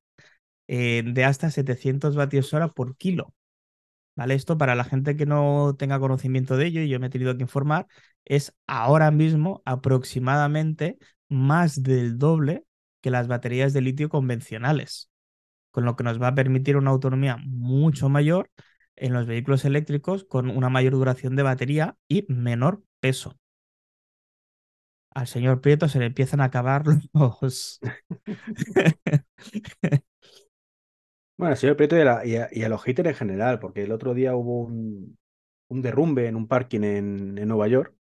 eh, 0.68 1.04
de 1.06 1.24
hasta 1.24 1.50
700 1.50 2.16
vatios 2.16 2.52
hora 2.54 2.68
por 2.70 2.96
kilo. 2.96 3.34
¿Vale? 4.16 4.34
Esto 4.34 4.58
para 4.58 4.74
la 4.76 4.84
gente 4.84 5.16
que 5.16 5.26
no 5.26 5.76
tenga 5.78 6.00
conocimiento 6.00 6.56
de 6.56 6.66
ello, 6.66 6.82
y 6.82 6.88
yo 6.88 7.00
me 7.00 7.08
he 7.08 7.10
tenido 7.10 7.36
que 7.36 7.42
informar, 7.42 7.86
es 8.24 8.54
ahora 8.66 9.10
mismo 9.10 9.62
aproximadamente 9.66 10.98
más 11.28 11.82
del 11.82 12.18
doble 12.18 12.64
que 13.02 13.10
las 13.10 13.28
baterías 13.28 13.72
de 13.74 13.82
litio 13.82 14.08
convencionales, 14.10 15.10
con 15.76 15.84
lo 15.84 15.94
que 15.94 16.04
nos 16.04 16.18
va 16.18 16.28
a 16.28 16.34
permitir 16.34 16.78
una 16.78 16.90
autonomía 16.90 17.36
mucho 17.44 18.08
mayor 18.08 18.50
en 18.96 19.12
los 19.12 19.26
vehículos 19.26 19.66
eléctricos 19.66 20.24
con 20.24 20.48
una 20.48 20.70
mayor 20.70 20.94
duración 20.94 21.36
de 21.36 21.42
batería 21.42 21.98
y 22.08 22.24
menor 22.30 22.82
peso. 22.98 23.38
Al 25.14 25.26
señor 25.26 25.60
Prieto 25.60 25.86
se 25.86 25.98
le 25.98 26.06
empiezan 26.06 26.40
a 26.40 26.44
acabar 26.44 26.82
los... 27.12 27.80
Bueno, 31.36 31.50
al 31.50 31.58
señor 31.58 31.76
Prieto 31.76 31.94
y 32.24 32.62
a, 32.62 32.68
los 32.70 32.82
haters 32.82 33.10
en 33.10 33.14
general, 33.14 33.58
porque 33.58 33.82
el 33.82 33.92
otro 33.92 34.14
día 34.14 34.34
hubo 34.34 34.62
un, 34.62 35.18
derrumbe 35.68 36.26
en 36.26 36.36
un 36.36 36.48
parking 36.48 36.84
en, 36.84 37.36
en 37.36 37.48
Nueva 37.48 37.68
York 37.68 37.94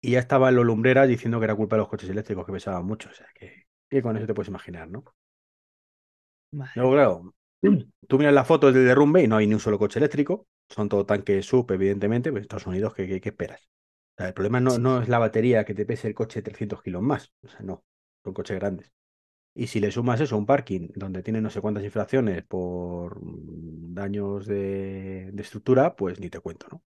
y 0.00 0.12
ya 0.12 0.20
estaban 0.20 0.56
los 0.56 0.64
lumbreras 0.64 1.06
diciendo 1.06 1.38
que 1.38 1.44
era 1.44 1.54
culpa 1.54 1.76
de 1.76 1.80
los 1.80 1.88
coches 1.90 2.08
eléctricos 2.08 2.46
que 2.46 2.52
pesaban 2.52 2.86
mucho. 2.86 3.10
O 3.10 3.12
sea, 3.12 3.26
que, 3.34 3.66
que 3.90 4.00
con 4.00 4.16
eso 4.16 4.26
te 4.26 4.32
puedes 4.32 4.48
imaginar, 4.48 4.88
¿no? 4.88 5.04
Madre 6.52 6.74
Luego, 6.74 6.92
claro, 6.92 7.34
tú 8.08 8.18
miras 8.18 8.34
las 8.34 8.46
fotos 8.46 8.74
del 8.74 8.86
derrumbe 8.86 9.22
y 9.22 9.28
no 9.28 9.36
hay 9.36 9.46
ni 9.46 9.54
un 9.54 9.60
solo 9.60 9.78
coche 9.78 9.98
eléctrico. 9.98 10.48
Son 10.68 10.88
todo 10.88 11.06
tanques 11.06 11.46
sub, 11.46 11.70
evidentemente, 11.72 12.30
pues 12.30 12.42
Estados 12.42 12.66
Unidos, 12.66 12.94
¿qué, 12.94 13.06
qué- 13.08 13.20
qué 13.20 13.30
esperas? 13.30 13.62
O 14.16 14.18
sea, 14.18 14.28
el 14.28 14.34
problema 14.34 14.60
no, 14.60 14.78
Sí. 14.78 14.78
no 14.78 15.02
es 15.02 15.08
la 15.08 15.18
batería 15.18 15.64
que 15.64 15.74
te 15.74 15.86
pese 15.86 16.08
el 16.08 16.14
coche 16.14 16.42
300 16.42 16.82
kilos 16.82 17.02
más. 17.02 17.32
O 17.42 17.48
sea, 17.48 17.60
no, 17.62 17.84
son 18.24 18.34
coches 18.34 18.58
grandes. 18.58 18.92
Y 19.54 19.68
si 19.68 19.80
le 19.80 19.90
sumas 19.92 20.20
eso 20.20 20.36
a 20.36 20.38
un 20.38 20.46
parking 20.46 20.88
donde 20.96 21.22
tiene 21.22 21.40
no 21.42 21.50
sé 21.50 21.60
cuántas 21.60 21.84
infracciones 21.84 22.44
por 22.44 23.18
daños 23.22 24.46
de, 24.46 25.30
de 25.32 25.42
estructura, 25.42 25.96
pues 25.96 26.20
ni 26.20 26.30
te 26.30 26.40
cuento, 26.40 26.68
¿no? 26.70 26.82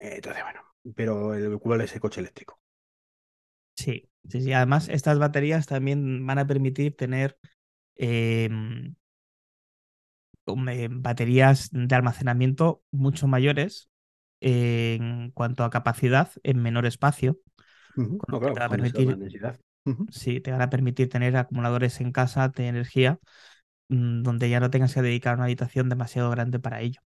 Entonces, 0.00 0.42
bueno, 0.44 0.62
pero 0.96 1.34
el 1.34 1.58
cuál 1.60 1.82
es 1.82 1.94
el 1.94 2.00
coche 2.00 2.20
eléctrico. 2.20 2.60
Sí, 3.76 4.08
sí, 4.28 4.40
sí. 4.42 4.52
Además, 4.52 4.88
estas 4.88 5.18
baterías 5.18 5.66
también 5.66 6.26
van 6.26 6.38
a 6.38 6.46
permitir 6.46 6.96
tener 6.96 7.38
eh, 7.96 8.48
baterías 10.90 11.68
de 11.72 11.94
almacenamiento 11.94 12.82
mucho 12.90 13.26
mayores 13.26 13.88
en 14.40 15.30
cuanto 15.30 15.64
a 15.64 15.70
capacidad 15.70 16.30
en 16.42 16.60
menor 16.62 16.86
espacio, 16.86 17.38
No, 17.96 18.40
que 18.40 18.50
te 18.50 18.60
va 18.60 18.66
a 18.66 18.68
permitir, 18.70 19.18
sí, 20.10 20.40
te 20.40 20.50
van 20.52 20.62
a 20.62 20.70
permitir 20.70 21.08
tener 21.08 21.36
acumuladores 21.36 22.00
en 22.00 22.12
casa 22.12 22.48
de 22.48 22.68
energía 22.68 23.18
mm, 23.88 24.22
donde 24.22 24.50
ya 24.50 24.60
no 24.60 24.70
tengas 24.70 24.94
que 24.94 25.02
dedicar 25.02 25.36
una 25.36 25.44
habitación 25.44 25.88
demasiado 25.88 26.30
grande 26.30 26.58
para 26.60 26.80
ello. 26.82 27.00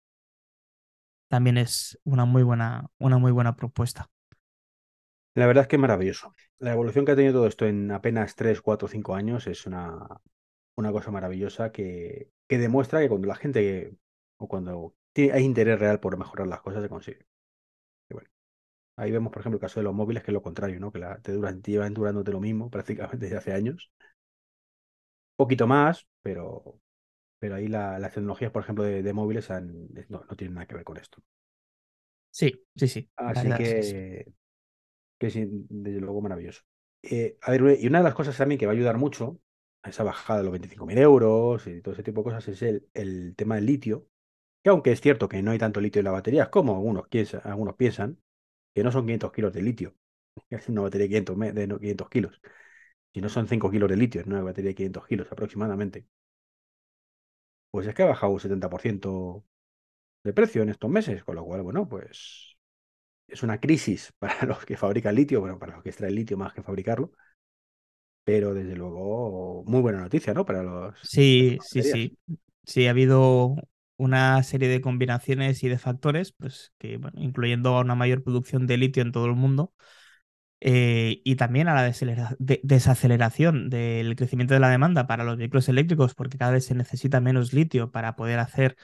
También 1.29 1.57
es 1.57 1.99
una 2.05 2.25
muy 2.27 2.43
buena, 2.43 2.91
una 2.99 3.17
muy 3.19 3.33
buena 3.33 3.57
propuesta. 3.57 4.11
La 5.35 5.47
verdad 5.47 5.63
es 5.63 5.69
que 5.69 5.79
maravilloso. 5.79 6.35
La 6.59 6.73
evolución 6.73 7.05
que 7.07 7.13
ha 7.13 7.17
tenido 7.17 7.35
todo 7.35 7.47
esto 7.47 7.67
en 7.67 7.91
apenas 7.91 8.35
3, 8.35 8.61
4, 8.61 8.89
5 8.89 9.15
años 9.15 9.47
es 9.47 9.67
una, 9.67 10.07
una 10.79 10.93
cosa 10.93 11.11
maravillosa 11.11 11.73
que, 11.73 12.31
que 12.49 12.59
demuestra 12.59 13.01
que 13.01 13.09
cuando 13.09 13.29
la 13.29 13.35
gente 13.37 13.97
o 14.39 14.49
cuando 14.49 14.95
tiene- 15.13 15.33
hay 15.35 15.45
interés 15.45 15.79
real 15.81 16.01
por 16.01 16.17
mejorar 16.19 16.47
las 16.49 16.61
cosas 16.63 16.83
se 16.83 16.89
consigue. 16.89 17.27
Y 18.11 18.15
bueno, 18.15 18.31
ahí 18.97 19.13
vemos, 19.13 19.33
por 19.33 19.41
ejemplo, 19.43 19.57
el 19.59 19.63
caso 19.63 19.81
de 19.81 19.85
los 19.85 19.95
móviles, 19.95 20.23
que 20.25 20.33
es 20.33 20.35
lo 20.35 20.43
contrario, 20.43 20.81
¿no? 20.81 20.93
Que 20.93 21.01
la, 21.01 21.21
te 21.21 21.33
duran, 21.33 21.63
te 21.63 21.73
llevan 21.73 21.95
durándote 21.95 22.33
lo 22.33 22.41
mismo 22.41 22.71
prácticamente 22.73 23.19
desde 23.27 23.39
hace 23.39 23.53
años. 23.55 23.91
poquito 25.37 25.67
más, 25.67 26.07
pero, 26.23 26.81
pero 27.41 27.57
ahí 27.57 27.69
la- 27.69 27.99
las 28.01 28.15
tecnologías, 28.15 28.53
por 28.53 28.63
ejemplo, 28.65 28.85
de, 28.85 29.03
de 29.03 29.13
móviles 29.13 29.51
han- 29.53 29.89
no, 30.11 30.25
no 30.29 30.37
tienen 30.37 30.55
nada 30.57 30.67
que 30.69 30.77
ver 30.77 30.85
con 30.85 30.97
esto. 30.99 31.23
Sí, 32.31 32.53
sí, 32.77 32.89
sí. 32.89 33.11
Así 33.17 33.53
verdad 33.53 33.63
que 33.65 33.83
sí. 33.83 33.95
que, 35.19 35.31
sí, 35.31 35.47
desde 35.69 36.01
luego 36.01 36.21
maravilloso. 36.23 36.63
Eh, 37.03 37.39
a 37.43 37.51
ver, 37.53 37.79
y 37.81 37.87
una 37.87 37.99
de 37.99 38.05
las 38.05 38.15
cosas 38.15 38.37
también 38.37 38.59
que 38.59 38.67
va 38.67 38.73
a 38.73 38.77
ayudar 38.77 38.99
mucho 38.99 39.41
esa 39.85 40.03
bajada 40.05 40.41
de 40.41 40.45
los 40.45 40.53
25.000 40.53 40.99
euros 40.99 41.67
y 41.67 41.81
todo 41.83 41.95
ese 41.95 42.03
tipo 42.03 42.21
de 42.21 42.25
cosas 42.25 42.49
es 42.49 42.63
el, 42.63 42.89
el 42.95 43.35
tema 43.37 43.57
del 43.57 43.67
litio, 43.67 44.09
que 44.63 44.71
aunque 44.71 44.93
es 44.93 45.01
cierto 45.01 45.29
que 45.29 45.43
no 45.43 45.53
hay 45.53 45.59
tanto 45.59 45.81
litio 45.81 46.01
en 46.01 46.05
las 46.07 46.15
baterías 46.15 46.49
como 46.51 46.75
algunos, 46.77 47.07
algunos 47.45 47.77
piensan, 47.77 48.21
que 48.75 48.85
no 48.85 48.93
son 48.93 49.05
500 49.07 49.33
kilos 49.35 49.53
de 49.55 49.63
litio, 49.63 49.97
es 50.51 50.69
una 50.69 50.83
batería 50.83 51.05
de 51.07 51.09
500, 51.11 51.37
me- 51.37 51.53
de 51.53 51.67
no- 51.69 51.79
500 51.81 52.09
kilos, 52.11 52.41
si 53.15 53.21
no 53.23 53.29
son 53.31 53.49
5 53.49 53.71
kilos 53.71 53.91
de 53.91 53.97
litio, 53.99 54.21
es 54.23 54.27
una 54.29 54.43
batería 54.43 54.71
de 54.71 54.75
500 54.77 55.07
kilos 55.09 55.33
aproximadamente. 55.33 56.07
Pues 57.71 57.87
es 57.87 57.95
que 57.95 58.03
ha 58.03 58.07
bajado 58.07 58.33
un 58.33 58.41
70% 58.41 59.45
de 60.25 60.33
precio 60.35 60.63
en 60.63 60.71
estos 60.71 60.91
meses, 60.91 61.25
con 61.25 61.37
lo 61.37 61.45
cual, 61.45 61.63
bueno, 61.63 61.89
pues 61.89 62.59
es 63.29 63.43
una 63.43 63.61
crisis 63.61 64.13
para 64.21 64.47
los 64.47 64.65
que 64.67 64.77
fabrican 64.77 65.15
litio, 65.15 65.41
bueno, 65.41 65.59
para 65.59 65.75
los 65.77 65.83
que 65.85 65.91
extraen 65.91 66.15
litio 66.17 66.37
más 66.39 66.55
que 66.55 66.63
fabricarlo, 66.65 67.13
pero 68.29 68.53
desde 68.55 68.77
luego 68.77 69.65
muy 69.67 69.81
buena 69.81 70.01
noticia, 70.03 70.35
¿no? 70.35 70.45
Para 70.45 70.63
los 70.63 70.95
Sí, 71.01 71.59
sí, 71.63 71.83
sí. 71.83 72.19
Sí, 72.65 72.87
ha 72.87 72.91
habido 72.91 73.57
una 73.97 74.43
serie 74.43 74.69
de 74.69 74.81
combinaciones 74.81 75.63
y 75.63 75.69
de 75.69 75.79
factores, 75.79 76.33
pues 76.33 76.73
que, 76.79 76.99
bueno, 76.99 77.19
incluyendo 77.21 77.79
una 77.81 77.95
mayor 77.95 78.23
producción 78.23 78.67
de 78.67 78.77
litio 78.77 79.03
en 79.03 79.13
todo 79.13 79.27
el 79.27 79.35
mundo, 79.35 79.73
eh, 80.61 81.23
y 81.25 81.37
también 81.37 81.69
a 81.69 81.75
la 81.75 81.85
desacelera- 81.85 82.37
de- 82.41 82.61
desaceleración 82.65 83.71
del 83.71 84.17
crecimiento 84.17 84.55
de 84.55 84.61
la 84.61 84.71
demanda 84.71 85.07
para 85.07 85.25
los 85.25 85.39
vehículos 85.39 85.69
eléctricos, 85.69 86.15
porque 86.15 86.39
cada 86.39 86.53
vez 86.53 86.67
se 86.67 86.75
necesita 86.75 87.21
menos 87.21 87.53
litio 87.55 87.93
para 87.93 88.17
poder 88.17 88.39
hacer 88.41 88.77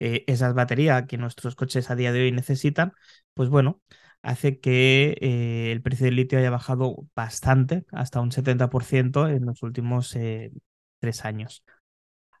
eh, 0.00 0.24
esas 0.28 0.54
baterías 0.54 1.06
que 1.06 1.18
nuestros 1.18 1.56
coches 1.56 1.90
a 1.90 1.96
día 1.96 2.12
de 2.12 2.22
hoy 2.24 2.32
necesitan, 2.32 2.92
pues 3.34 3.48
bueno, 3.50 3.82
hace 4.22 4.60
que 4.60 5.16
eh, 5.20 5.72
el 5.72 5.82
precio 5.82 6.06
del 6.06 6.16
litio 6.16 6.38
haya 6.38 6.50
bajado 6.50 7.06
bastante, 7.14 7.84
hasta 7.92 8.20
un 8.20 8.32
70% 8.32 9.28
en 9.28 9.46
los 9.46 9.62
últimos 9.62 10.14
eh, 10.16 10.52
tres 11.00 11.24
años. 11.24 11.64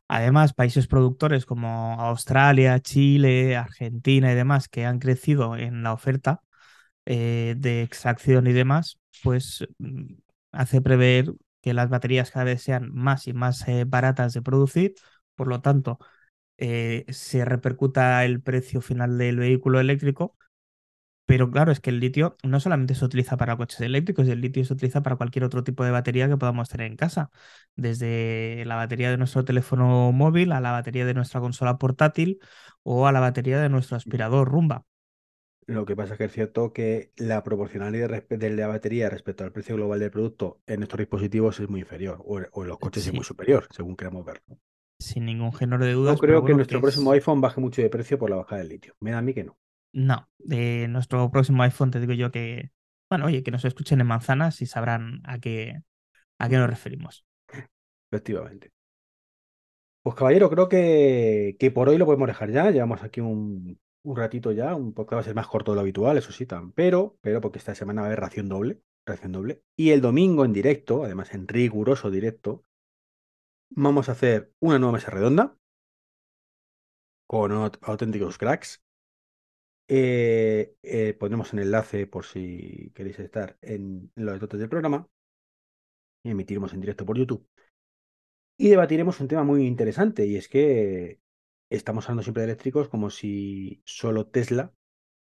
Además, 0.08 0.54
países 0.54 0.86
productores 0.86 1.46
como 1.46 2.00
Australia, 2.00 2.80
Chile, 2.80 3.56
Argentina 3.56 4.32
y 4.32 4.34
demás, 4.36 4.68
que 4.68 4.84
han 4.86 4.98
crecido 4.98 5.56
en 5.56 5.82
la 5.82 5.92
oferta 5.92 6.42
eh, 7.06 7.54
de 7.58 7.82
extracción 7.82 8.46
y 8.46 8.52
demás, 8.52 8.98
pues 9.22 9.66
mm, 9.78 10.14
hace 10.52 10.82
prever 10.82 11.34
que 11.62 11.74
las 11.74 11.90
baterías 11.90 12.30
cada 12.30 12.44
vez 12.46 12.62
sean 12.62 12.92
más 12.94 13.26
y 13.28 13.32
más 13.34 13.64
baratas 13.86 14.34
de 14.34 14.42
producir, 14.42 14.94
por 15.36 15.48
lo 15.48 15.60
tanto, 15.62 15.98
se 16.58 17.44
repercuta 17.44 18.24
el 18.24 18.40
precio 18.42 18.80
final 18.80 19.18
del 19.18 19.38
vehículo 19.38 19.80
eléctrico. 19.80 20.36
Pero 21.26 21.50
claro, 21.50 21.72
es 21.72 21.80
que 21.80 21.90
el 21.90 22.00
litio 22.00 22.36
no 22.42 22.60
solamente 22.60 22.94
se 22.94 23.04
utiliza 23.04 23.36
para 23.36 23.56
coches 23.56 23.80
eléctricos, 23.80 24.28
el 24.28 24.40
litio 24.40 24.64
se 24.64 24.74
utiliza 24.74 25.02
para 25.02 25.16
cualquier 25.16 25.44
otro 25.44 25.64
tipo 25.64 25.84
de 25.84 25.90
batería 25.90 26.28
que 26.28 26.36
podamos 26.36 26.68
tener 26.68 26.86
en 26.88 26.96
casa, 26.96 27.30
desde 27.76 28.64
la 28.66 28.76
batería 28.76 29.10
de 29.10 29.16
nuestro 29.18 29.44
teléfono 29.44 30.12
móvil 30.12 30.52
a 30.52 30.60
la 30.60 30.72
batería 30.72 31.06
de 31.06 31.14
nuestra 31.14 31.40
consola 31.40 31.78
portátil 31.78 32.40
o 32.82 33.06
a 33.06 33.12
la 33.12 33.20
batería 33.20 33.60
de 33.60 33.68
nuestro 33.68 33.96
aspirador 33.96 34.48
Rumba. 34.48 34.84
Lo 35.66 35.84
que 35.84 35.96
pasa 35.96 36.14
es 36.14 36.18
que 36.18 36.24
es 36.26 36.32
cierto 36.32 36.72
que 36.72 37.12
la 37.16 37.42
proporcionalidad 37.42 38.24
de 38.28 38.50
la 38.50 38.68
batería 38.68 39.10
respecto 39.10 39.42
al 39.42 39.52
precio 39.52 39.74
global 39.76 39.98
del 39.98 40.10
producto 40.12 40.60
en 40.66 40.82
estos 40.84 40.98
dispositivos 40.98 41.58
es 41.60 41.68
muy 41.68 41.80
inferior, 41.80 42.20
o, 42.24 42.38
en 42.38 42.68
los 42.68 42.78
coches 42.78 43.06
es 43.06 43.12
muy 43.12 43.24
superior, 43.24 43.66
según 43.70 43.96
queramos 43.96 44.24
verlo. 44.24 44.58
sin 44.98 45.26
ningún 45.26 45.52
género 45.52 45.84
de 45.84 45.92
No 45.92 45.98
dudas, 46.00 46.20
pero 46.20 46.42
creo 46.42 46.44
que 46.44 46.54
nuestro 46.54 46.78
que 46.78 46.82
próximo 46.82 47.12
iPhone 47.12 47.40
baje 47.40 47.60
mucho 47.60 47.82
de 47.82 47.90
precio 47.90 48.18
por 48.18 48.30
la 48.30 48.36
bajada 48.36 48.60
del 48.60 48.70
litio. 48.70 48.94
Me 49.00 49.10
da 49.10 49.18
a 49.18 49.22
mí 49.22 49.34
que 49.34 49.44
no. 49.44 49.58
No, 49.92 50.28
de 50.38 50.88
nuestro 50.88 51.30
próximo 51.30 51.62
iPhone 51.62 51.90
te 51.90 52.00
digo 52.00 52.12
yo 52.14 52.30
que, 52.30 52.70
bueno, 53.10 53.26
oye, 53.26 53.42
que 53.42 53.50
nos 53.50 53.64
escuchen 53.64 54.00
en 54.00 54.06
manzanas 54.06 54.62
y 54.62 54.66
sabrán 54.66 55.20
a 55.24 55.38
qué, 55.38 55.82
a 56.38 56.48
qué 56.48 56.56
nos 56.58 56.70
referimos. 56.70 57.26
Efectivamente. 58.10 58.70
Pues 60.02 60.16
caballero, 60.16 60.50
creo 60.50 60.68
que, 60.68 61.56
que 61.58 61.70
por 61.70 61.88
hoy 61.88 61.96
lo 61.98 62.06
podemos 62.06 62.26
dejar 62.28 62.50
ya. 62.50 62.70
Llevamos 62.70 63.02
aquí 63.02 63.20
un, 63.20 63.78
un 64.02 64.16
ratito 64.16 64.50
ya, 64.52 64.74
un 64.74 64.92
poco 64.94 65.14
va 65.14 65.20
a 65.20 65.24
ser 65.24 65.34
más 65.34 65.46
corto 65.46 65.72
de 65.72 65.76
lo 65.76 65.80
habitual, 65.82 66.18
eso 66.18 66.32
sí, 66.32 66.46
pero, 66.74 67.16
pero 67.20 67.40
porque 67.40 67.58
esta 67.58 67.74
semana 67.74 68.02
va 68.02 68.06
a 68.06 68.10
haber 68.10 68.20
ración 68.20 68.48
doble, 68.48 68.82
ración 69.06 69.32
doble. 69.32 69.62
Y 69.76 69.90
el 69.90 70.00
domingo 70.00 70.44
en 70.44 70.52
directo, 70.52 71.04
además 71.04 71.32
en 71.34 71.46
riguroso 71.46 72.10
directo, 72.10 72.64
vamos 73.70 74.08
a 74.08 74.12
hacer 74.12 74.52
una 74.60 74.78
nueva 74.78 74.92
mesa 74.94 75.10
redonda. 75.10 75.56
con 77.26 77.50
auténticos 77.90 78.38
cracks. 78.38 78.80
Eh, 79.94 80.74
eh, 80.82 81.12
pondremos 81.12 81.52
un 81.52 81.58
enlace 81.58 82.06
por 82.06 82.24
si 82.24 82.90
queréis 82.94 83.18
estar 83.18 83.58
en, 83.60 84.10
los 84.14 84.40
dotes 84.40 84.58
del 84.58 84.70
programa. 84.70 85.06
Y 86.24 86.30
emitiremos 86.30 86.72
en 86.72 86.80
directo 86.80 87.04
por 87.04 87.18
YouTube. 87.18 87.46
Y 88.56 88.70
debatiremos 88.70 89.20
un 89.20 89.28
tema 89.28 89.44
muy 89.44 89.66
interesante, 89.66 90.24
y 90.24 90.36
es 90.36 90.48
que 90.48 91.20
estamos 91.68 92.06
hablando 92.06 92.22
siempre 92.22 92.40
de 92.42 92.52
eléctricos 92.52 92.88
como 92.88 93.10
si 93.10 93.82
solo 93.84 94.28
Tesla 94.28 94.72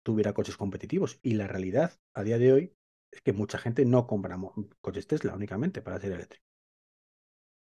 tuviera 0.04 0.35
coches 0.35 0.56
competitivos. 0.56 1.18
Y 1.20 1.35
la 1.35 1.48
realidad 1.48 1.98
a 2.14 2.22
día 2.22 2.38
de 2.38 2.52
hoy 2.52 2.76
es 3.11 3.22
que 3.22 3.33
mucha 3.33 3.59
gente 3.59 3.85
no 3.85 4.06
compra 4.06 4.38
coches 4.80 5.09
Tesla 5.09 5.35
únicamente 5.35 5.83
para 5.83 5.98
ser 5.98 6.12
eléctrico. 6.12 6.46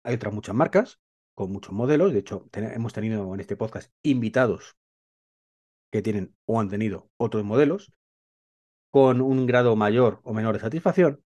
Hay 0.05 0.15
otras 0.15 0.33
muchas 0.33 0.55
marcas 0.55 1.01
con 1.35 1.51
muchos 1.51 1.73
modelos. 1.73 2.13
De 2.13 2.19
hecho, 2.19 2.47
hemos 2.53 2.93
tenido 2.93 3.33
en 3.33 3.41
este 3.41 3.57
podcast 3.57 3.91
invitados 4.03 4.77
que 5.93 6.01
tienen 6.01 6.35
o 6.45 6.59
han 6.59 6.69
tenido 6.69 7.11
otros 7.17 7.43
modelos 7.45 7.93
con 8.91 9.21
un 9.21 9.45
grado 9.45 9.75
mayor 9.75 10.21
o 10.23 10.33
menor 10.33 10.55
de 10.55 10.61
satisfacción. 10.61 11.23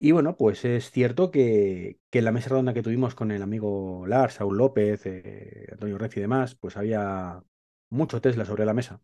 Y 0.00 0.12
bueno, 0.12 0.36
pues 0.36 0.64
es 0.64 0.90
cierto 0.90 1.30
que, 1.30 1.98
en 2.12 2.24
la 2.24 2.32
mesa 2.32 2.50
redonda 2.50 2.74
que 2.74 2.82
tuvimos 2.82 3.14
con 3.14 3.30
el 3.32 3.42
amigo 3.42 4.06
Lars, 4.06 4.34
Saúl 4.34 4.58
López, 4.58 5.02
eh, 5.06 5.66
Antonio 5.72 5.98
Rez 5.98 6.16
y 6.16 6.20
demás, 6.20 6.54
pues 6.56 6.76
había 6.76 7.42
mucho 7.90 8.20
Tesla 8.20 8.44
sobre 8.44 8.64
la 8.66 8.74
mesa. 8.74 9.00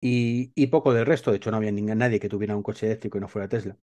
Y, 0.00 0.52
y, 0.54 0.66
poco 0.68 0.92
del 0.92 1.06
resto. 1.06 1.30
De 1.30 1.36
hecho, 1.38 1.50
no 1.50 1.56
había 1.58 1.70
nadie 1.72 2.20
que 2.20 2.28
tuviera 2.28 2.56
un 2.56 2.62
coche 2.62 2.86
eléctrico 2.86 3.18
y 3.18 3.20
no 3.20 3.28
fuera 3.28 3.48
Tesla. 3.48 3.76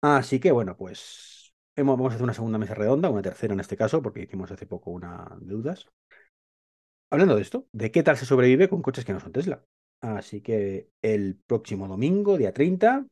Así 0.00 0.38
que 0.40 0.52
bueno, 0.52 0.76
pues 0.76 1.54
hemos, 1.76 1.96
vamos 1.96 2.12
a 2.12 2.14
hacer 2.14 2.24
una 2.24 2.34
segunda 2.34 2.58
mesa 2.58 2.74
redonda, 2.74 3.10
una 3.10 3.22
tercera 3.22 3.54
en 3.54 3.60
este 3.60 3.76
caso, 3.76 4.02
porque 4.02 4.22
hicimos 4.22 4.50
hace 4.50 4.66
poco 4.66 4.90
una 4.90 5.36
de 5.40 5.54
dudas. 5.54 5.88
Hablando 7.12 7.36
de 7.36 7.42
esto, 7.42 7.68
de 7.72 7.90
qué 7.90 8.02
tal 8.02 8.16
se 8.16 8.24
sobrevive 8.24 8.70
con 8.70 8.80
coches 8.80 9.04
que 9.04 9.12
no 9.12 9.20
son 9.20 9.32
Tesla. 9.32 9.62
Así 10.00 10.40
que 10.40 10.88
el 11.02 11.36
próximo 11.46 11.86
domingo, 11.86 12.38
día 12.38 12.54
30, 12.54 13.06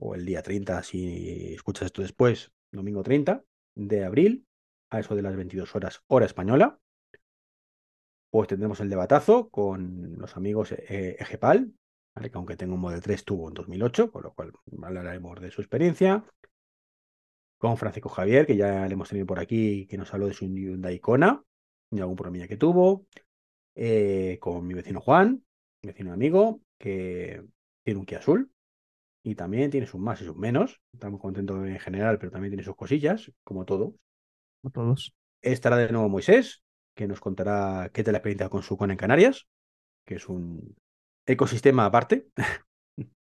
o 0.00 0.14
el 0.14 0.24
día 0.24 0.40
30 0.40 0.82
si 0.82 1.52
escuchas 1.52 1.84
esto 1.84 2.00
después, 2.00 2.50
domingo 2.72 3.02
30 3.02 3.44
de 3.74 4.04
abril, 4.06 4.46
a 4.88 5.00
eso 5.00 5.14
de 5.14 5.20
las 5.20 5.36
22 5.36 5.76
horas 5.76 6.02
hora 6.06 6.24
española, 6.24 6.80
pues 8.30 8.48
tendremos 8.48 8.80
el 8.80 8.88
debatazo 8.88 9.50
con 9.50 10.16
los 10.16 10.34
amigos 10.38 10.72
eh, 10.72 11.16
Egepal, 11.18 11.74
que 12.14 12.30
aunque 12.32 12.56
tengo 12.56 12.76
un 12.76 12.80
Model 12.80 13.02
3 13.02 13.22
tuvo 13.22 13.48
en 13.48 13.54
2008, 13.54 14.12
con 14.12 14.22
lo 14.22 14.32
cual 14.32 14.54
hablaremos 14.82 15.42
de 15.42 15.50
su 15.50 15.60
experiencia, 15.60 16.24
con 17.58 17.76
Francisco 17.76 18.08
Javier, 18.08 18.46
que 18.46 18.56
ya 18.56 18.86
le 18.86 18.94
hemos 18.94 19.10
tenido 19.10 19.26
por 19.26 19.40
aquí, 19.40 19.86
que 19.86 19.98
nos 19.98 20.14
habló 20.14 20.26
de 20.26 20.32
su 20.32 20.46
Hyundai 20.46 21.00
Kona 21.00 21.44
y 21.90 22.00
algún 22.00 22.16
problema 22.16 22.48
que 22.48 22.56
tuvo, 22.56 23.06
eh, 23.76 24.38
con 24.40 24.66
mi 24.66 24.74
vecino 24.74 25.00
Juan, 25.00 25.44
vecino 25.82 26.12
amigo, 26.12 26.60
que 26.78 27.44
tiene 27.84 28.00
un 28.00 28.06
Kia 28.06 28.18
Azul, 28.18 28.50
y 29.22 29.34
también 29.34 29.70
tiene 29.70 29.86
sus 29.86 30.00
más 30.00 30.20
y 30.22 30.24
sus 30.24 30.36
menos. 30.36 30.80
Estamos 30.92 31.20
contentos 31.20 31.66
en 31.66 31.78
general, 31.78 32.18
pero 32.18 32.32
también 32.32 32.50
tiene 32.50 32.64
sus 32.64 32.74
cosillas, 32.74 33.30
como 33.44 33.64
todo. 33.64 33.94
Como 34.62 34.72
todos. 34.72 35.14
Estará 35.42 35.76
de 35.76 35.92
nuevo 35.92 36.08
Moisés, 36.08 36.62
que 36.94 37.06
nos 37.06 37.20
contará 37.20 37.90
qué 37.92 38.02
tal 38.02 38.12
la 38.12 38.18
experiencia 38.18 38.48
con 38.48 38.62
su 38.62 38.76
con 38.76 38.90
en 38.90 38.96
Canarias, 38.96 39.46
que 40.06 40.14
es 40.14 40.28
un 40.28 40.74
ecosistema 41.26 41.84
aparte. 41.84 42.28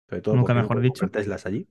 Sobre 0.09 0.21
todo 0.21 0.35
Nunca 0.35 0.53
mejor 0.53 0.81
dicho. 0.81 1.07
Teslas 1.09 1.45
allí. 1.45 1.67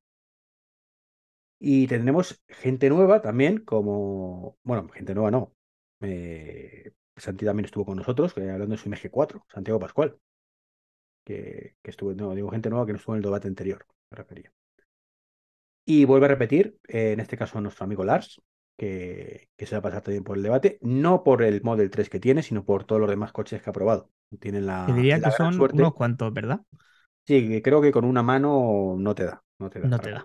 Y 1.61 1.87
tendremos 1.87 2.43
gente 2.49 2.89
nueva 2.89 3.21
también, 3.21 3.59
como. 3.59 4.57
Bueno, 4.65 4.89
gente 4.89 5.15
nueva 5.15 5.31
no. 5.31 5.53
Eh, 6.01 6.93
Santi 7.17 7.45
también 7.45 7.67
estuvo 7.67 7.85
con 7.85 7.97
nosotros, 7.97 8.37
hablando 8.37 8.67
de 8.67 8.77
su 8.77 8.89
MG4, 8.89 9.45
Santiago 9.49 9.79
Pascual. 9.79 10.19
Que, 11.25 11.77
que 11.83 11.91
estuvo, 11.91 12.13
no, 12.15 12.35
digo 12.35 12.51
gente 12.51 12.69
nueva 12.69 12.85
que 12.85 12.93
no 12.93 12.99
estuvo 12.99 13.15
en 13.15 13.19
el 13.19 13.25
debate 13.25 13.49
anterior 13.49 13.87
refería. 14.11 14.53
Y 15.85 16.05
vuelve 16.05 16.27
a 16.27 16.29
repetir, 16.29 16.79
eh, 16.89 17.13
en 17.13 17.21
este 17.21 17.37
caso 17.37 17.61
nuestro 17.61 17.85
amigo 17.85 18.05
Lars, 18.05 18.41
que, 18.77 19.49
se 19.59 19.75
va 19.75 19.79
a 19.79 19.83
pasar 19.83 20.03
también 20.03 20.25
por 20.25 20.37
el 20.37 20.43
debate, 20.43 20.79
no 20.81 21.23
por 21.23 21.43
el 21.43 21.63
Model 21.63 21.91
3 21.91 22.09
que 22.09 22.21
tiene, 22.21 22.43
sino 22.43 22.65
por 22.65 22.85
todos 22.85 23.01
los 23.01 23.11
demás 23.11 23.33
coches 23.33 23.63
que 23.63 23.71
ha 23.71 23.73
probado. 23.73 24.11
Tienen 24.41 24.67
la. 24.67 24.87
Te 24.87 24.95
diría 24.95 25.21
que 25.21 25.31
son 25.31 25.61
unos 25.61 25.95
cuantos, 25.95 26.33
¿verdad? 26.33 26.61
Sí, 27.27 27.61
creo 27.63 27.81
que 27.81 27.93
con 27.93 28.05
una 28.05 28.23
mano 28.23 28.97
no 28.99 29.15
te 29.15 29.25
da. 29.25 29.43
No 29.59 29.71
te 29.71 29.81
da. 29.81 29.89
No 29.89 29.99
te 29.99 30.11
da 30.11 30.25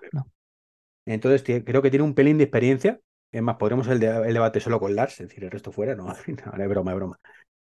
Entonces 1.05 1.43
creo 1.63 1.81
que 1.81 1.89
tiene 1.89 2.05
un 2.05 2.15
pelín 2.15 2.37
de 2.37 2.45
experiencia. 2.45 2.99
Es 3.31 3.41
más, 3.41 3.57
podremos 3.57 3.87
el, 3.87 4.01
el 4.01 4.33
debate 4.33 4.59
solo 4.59 4.79
con 4.79 4.95
Lars, 4.95 5.19
es 5.19 5.27
decir, 5.27 5.43
el 5.43 5.51
resto 5.51 5.71
fuera, 5.71 5.95
no, 5.95 6.05
no, 6.05 6.13
es 6.13 6.69
broma, 6.69 6.91
es 6.91 6.97
broma. 6.97 7.19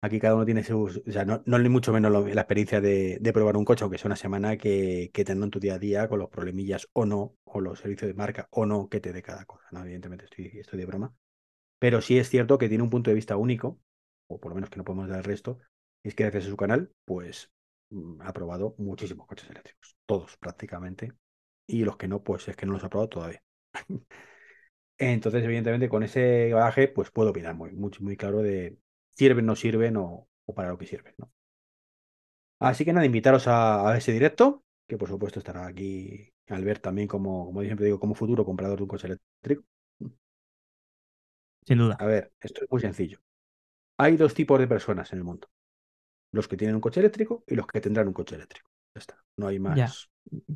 Aquí 0.01 0.17
cada 0.19 0.35
uno 0.35 0.45
tiene 0.45 0.63
sus, 0.63 1.01
o 1.05 1.11
sea, 1.11 1.25
no, 1.25 1.41
ni 1.45 1.67
mucho 1.67 1.91
menos 1.91 2.11
la 2.11 2.41
experiencia 2.41 2.79
de, 2.79 3.19
probar 3.33 3.57
un 3.57 3.65
coche, 3.65 3.83
aunque 3.83 3.97
sea 3.97 4.07
una 4.07 4.15
semana 4.15 4.55
que, 4.57 5.11
que 5.13 5.23
en 5.27 5.49
tu 5.49 5.59
día 5.59 5.73
a 5.73 5.79
día 5.79 6.07
con 6.07 6.19
los 6.19 6.29
problemillas 6.29 6.87
o 6.93 7.05
no, 7.05 7.35
o 7.43 7.59
los 7.59 7.79
servicios 7.79 8.07
de 8.07 8.13
marca 8.13 8.47
o 8.51 8.65
no 8.65 8.87
que 8.87 9.01
te 9.01 9.11
dé 9.11 9.21
cada 9.21 9.43
cosa. 9.43 9.67
Evidentemente 9.73 10.23
estoy, 10.25 10.59
estoy 10.59 10.79
de 10.79 10.85
broma. 10.85 11.13
Pero 11.79 12.01
sí 12.01 12.17
es 12.17 12.29
cierto 12.29 12.57
que 12.57 12.69
tiene 12.69 12.83
un 12.83 12.89
punto 12.89 13.09
de 13.09 13.15
vista 13.15 13.35
único, 13.35 13.79
o 14.27 14.39
por 14.39 14.51
lo 14.51 14.55
menos 14.55 14.69
que 14.69 14.77
no 14.77 14.85
podemos 14.85 15.09
dar 15.09 15.19
el 15.19 15.23
resto, 15.25 15.59
es 16.03 16.15
que 16.15 16.23
gracias 16.23 16.45
a 16.45 16.49
su 16.49 16.57
canal, 16.57 16.91
pues 17.03 17.51
mm, 17.89 18.21
ha 18.21 18.31
probado 18.31 18.75
muchísimos 18.77 19.27
coches 19.27 19.49
eléctricos, 19.49 19.97
todos 20.05 20.37
prácticamente, 20.37 21.13
y 21.67 21.83
los 21.83 21.97
que 21.97 22.07
no, 22.07 22.23
pues 22.23 22.47
es 22.47 22.55
que 22.55 22.65
no 22.65 22.73
los 22.73 22.83
ha 22.85 22.89
probado 22.89 23.09
todavía. 23.09 23.43
Entonces, 24.99 25.43
evidentemente, 25.45 25.87
con 25.87 26.03
ese 26.03 26.51
bagaje, 26.53 26.89
pues 26.89 27.09
puedo 27.09 27.29
opinar 27.29 27.55
muy, 27.55 27.71
muy, 27.71 27.91
muy 28.01 28.17
claro 28.17 28.41
de, 28.41 28.77
sirven, 29.15 29.45
no 29.45 29.55
sirven 29.55 29.95
o, 29.95 30.27
para 30.53 30.69
lo 30.69 30.77
que 30.77 30.85
sirven. 30.85 31.13
¿no? 31.17 31.31
Así 32.59 32.83
que 32.83 32.91
nada, 32.91 33.05
invitaros 33.05 33.45
a, 33.47 33.95
ese 33.97 34.11
directo, 34.11 34.65
que 34.85 34.97
por 34.97 35.07
supuesto 35.07 35.39
estará 35.39 35.67
aquí 35.67 36.33
Albert 36.49 36.81
también 36.81 37.07
como, 37.07 37.45
como 37.45 37.61
siempre 37.61 37.85
digo, 37.85 37.99
como 37.99 38.13
futuro 38.13 38.43
comprador 38.43 38.77
de 38.77 38.83
un 38.83 38.89
coche 38.89 39.07
eléctrico. 39.07 39.63
Sin 41.65 41.77
duda. 41.77 41.95
A 41.97 42.05
ver, 42.05 42.33
esto 42.41 42.65
es 42.65 42.71
muy 42.71 42.81
sencillo. 42.81 43.21
Hay 43.97 44.17
dos 44.17 44.33
tipos 44.33 44.59
de 44.59 44.67
personas 44.67 45.13
en 45.13 45.19
el 45.19 45.23
mundo. 45.23 45.47
Los 46.31 46.49
que 46.49 46.57
tienen 46.57 46.75
un 46.75 46.81
coche 46.81 46.99
eléctrico 46.99 47.43
y 47.47 47.55
los 47.55 47.67
que 47.67 47.79
tendrán 47.79 48.07
un 48.07 48.13
coche 48.13 48.35
eléctrico. 48.35 48.69
Ya 48.95 48.99
está. 48.99 49.23
No 49.37 49.47
hay 49.47 49.59
más. 49.59 50.09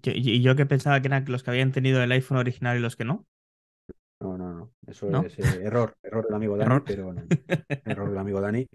y 0.04 0.42
yo 0.42 0.56
que 0.58 0.66
pensaba 0.66 1.00
que 1.02 1.08
eran 1.08 1.24
los 1.28 1.44
que 1.44 1.52
habían 1.52 1.72
tenido 1.72 2.04
el 2.04 2.12
iPhone 2.12 2.38
original 2.38 2.78
y 2.78 2.82
los 2.82 2.98
que 2.98 3.06
no. 3.06 3.26
No, 4.24 4.38
no, 4.38 4.54
no. 4.54 4.72
Eso 4.88 5.10
es 5.22 5.38
eh, 5.38 5.64
error, 5.64 5.98
error 6.02 6.26
del 6.26 6.34
amigo 6.34 6.56
Dani, 6.56 6.80
pero 6.86 7.12
no, 7.12 7.22
error 7.86 8.10
del 8.10 8.18
amigo 8.18 8.40
Dani. 8.40 8.66